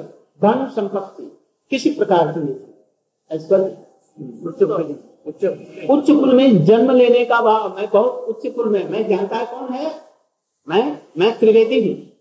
धन 0.41 0.67
संपत्ति, 0.75 1.23
किसी 1.71 1.89
प्रकार 1.91 2.31
की 2.33 2.39
नहीं। 2.39 2.55
ऐश्वर्य, 3.31 3.77
उच्च 5.89 6.11
कुल 6.11 6.33
में। 6.35 6.65
जन्म 6.65 6.91
लेने 6.91 7.23
का 7.25 7.41
भाव 7.41 7.75
मैं 7.75 7.89
बहुत 7.89 8.25
उच्च 8.29 8.47
कुल 8.55 8.69
में, 8.69 8.83
मैं 8.89 9.07
जानता 9.09 9.43
कौन 9.45 9.73
है? 9.73 10.04
मैं 10.69 11.01
मैं 11.17 11.39
त्रिवेदी 11.39 11.93
हूँ। 11.93 12.11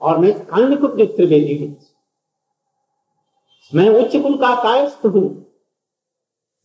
और 0.00 0.18
मैं 0.18 0.46
अन्य 0.46 0.76
को 0.76 0.88
त्रिवेदी 0.88 1.66
हूँ। 1.66 1.76
मैं 3.74 3.88
उच्च 3.88 4.16
कुल 4.16 4.36
का 4.36 4.62
कायस्थ 4.62 5.06
हूँ। 5.06 5.46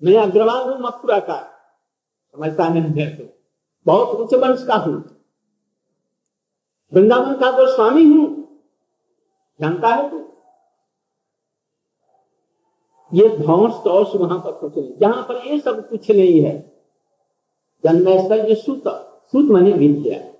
मैं 0.04 0.18
अग्रवाल 0.18 0.70
हूँ 0.70 0.80
मथुरा 0.80 1.20
का। 1.20 1.52
समझता 2.32 2.68
नहीं 2.70 3.02
है 3.02 3.16
तो। 3.16 3.40
बहुत 3.86 4.08
उच्च 4.08 4.34
वंश 4.34 4.66
का 4.68 4.76
हूँ। 4.76 5.26
वृंदावन 6.94 7.34
का 7.34 7.52
तो 7.52 7.76
स्वामी 7.76 8.04
हूँ। 8.04 8.60
जानता 9.62 9.88
है 9.88 10.10
तू? 10.10 10.18
ये 13.14 13.30
ध्वंस 13.30 13.74
तो 13.74 14.18
वहाँ 14.18 14.40
पर 14.40 14.52
कुछ 14.52 14.78
नहीं। 14.78 14.98
जहाँ 14.98 15.24
पर 15.24 15.48
ये 15.48 15.60
सब 15.60 15.90
कुछ 15.90 16.12
नहीं 16.12 16.42
है। 16.42 16.82
जन्मेश्वर 17.84 18.56
सूत। 18.56 18.84
सूत 19.32 19.46
मैंने 19.46 19.72
विद्या 19.72 20.18
विशेष 20.18 20.35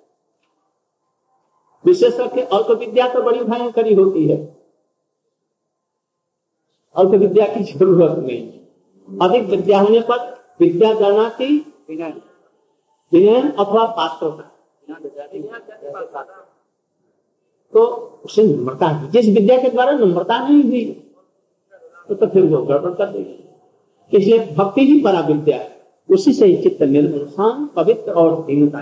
करके 1.88 2.42
अल्प 2.42 2.72
विद्या 2.72 3.08
तो 3.14 3.22
बड़ी 3.22 3.40
भयंकरी 3.40 3.94
होती 3.94 4.28
है। 4.28 4.38
अल्प 6.96 7.12
विद्या 7.12 7.46
की 7.48 7.64
ज़रूरत 7.64 8.18
नहीं। 8.20 9.20
अधिक 9.22 9.44
विद्या 9.44 9.80
होने 9.80 10.00
पर 10.02 10.20
विद्या 10.60 10.94
जाना 10.94 11.30
की 11.42 11.58
अथवा 13.60 13.86
पात्र 13.98 14.30
तो 17.74 17.82
उसे 18.26 18.44
नम्रता 18.44 18.88
जिस 19.10 19.26
विद्या 19.26 19.58
के 19.62 19.70
द्वारा 19.70 19.92
नम्रता 19.92 20.38
नहीं 20.48 20.64
हुई 20.64 20.84
तो, 22.10 22.16
तो 22.16 22.28
फिर 22.28 22.46
वो 22.46 22.62
गड़बड़ 22.64 22.94
कर 22.94 23.06
देगी। 23.06 24.18
इसलिए 24.18 24.40
भक्ति 24.56 24.82
ही 24.82 25.02
बड़ा 25.02 25.20
विद्या 25.20 25.58
है। 25.58 25.84
उसी 26.10 26.34
से 26.34 26.46
ही 26.46 26.56
चित्त 26.64 26.82
निर्मल 26.84 27.26
शांत 27.28 27.72
पवित्र 27.74 28.12
और 28.12 28.44
दीनता 28.46 28.80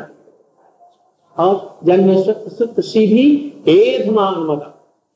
और 1.37 1.79
जन्म 1.83 2.81
सीधी 2.81 4.09
मान 4.11 4.35
मद। 4.41 4.73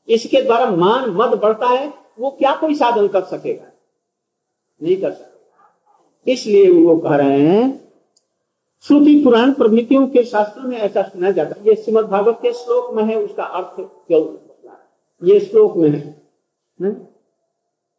इसके 0.08 0.42
द्वारा 0.42 0.70
मान 0.70 1.10
मद 1.10 1.38
बढ़ता 1.38 1.66
है 1.66 1.92
वो 2.18 2.30
क्या 2.30 2.54
कोई 2.56 2.74
साधन 2.74 3.08
कर 3.08 3.22
सकेगा? 3.22 3.64
नहीं 4.80 4.96
कर 4.96 5.12
सकता 5.12 5.34
इसलिए 6.26 6.70
वो 6.70 6.96
कह 6.96 7.14
रहे 7.16 7.40
हैं 7.40 7.66
श्रुति 8.84 9.14
पुराण 9.24 9.52
प्रभृतियों 9.52 10.06
के 10.06 10.22
शास्त्रों 10.24 10.64
में 10.64 10.76
ऐसा 10.78 11.02
सुना 11.02 11.30
जाता 11.30 11.60
है। 11.60 11.68
ये 11.68 11.74
श्रीमद 11.74 12.04
भागवत 12.04 12.38
के 12.42 12.52
श्लोक 12.52 12.92
में 12.94 13.02
है 13.04 13.16
उसका 13.16 13.44
अर्थ 13.44 13.80
क्यों 13.80 14.24
ये 15.22 15.38
श्लोक 15.40 15.76
में 15.76 15.88
है, 15.90 16.00
है? 16.80 16.90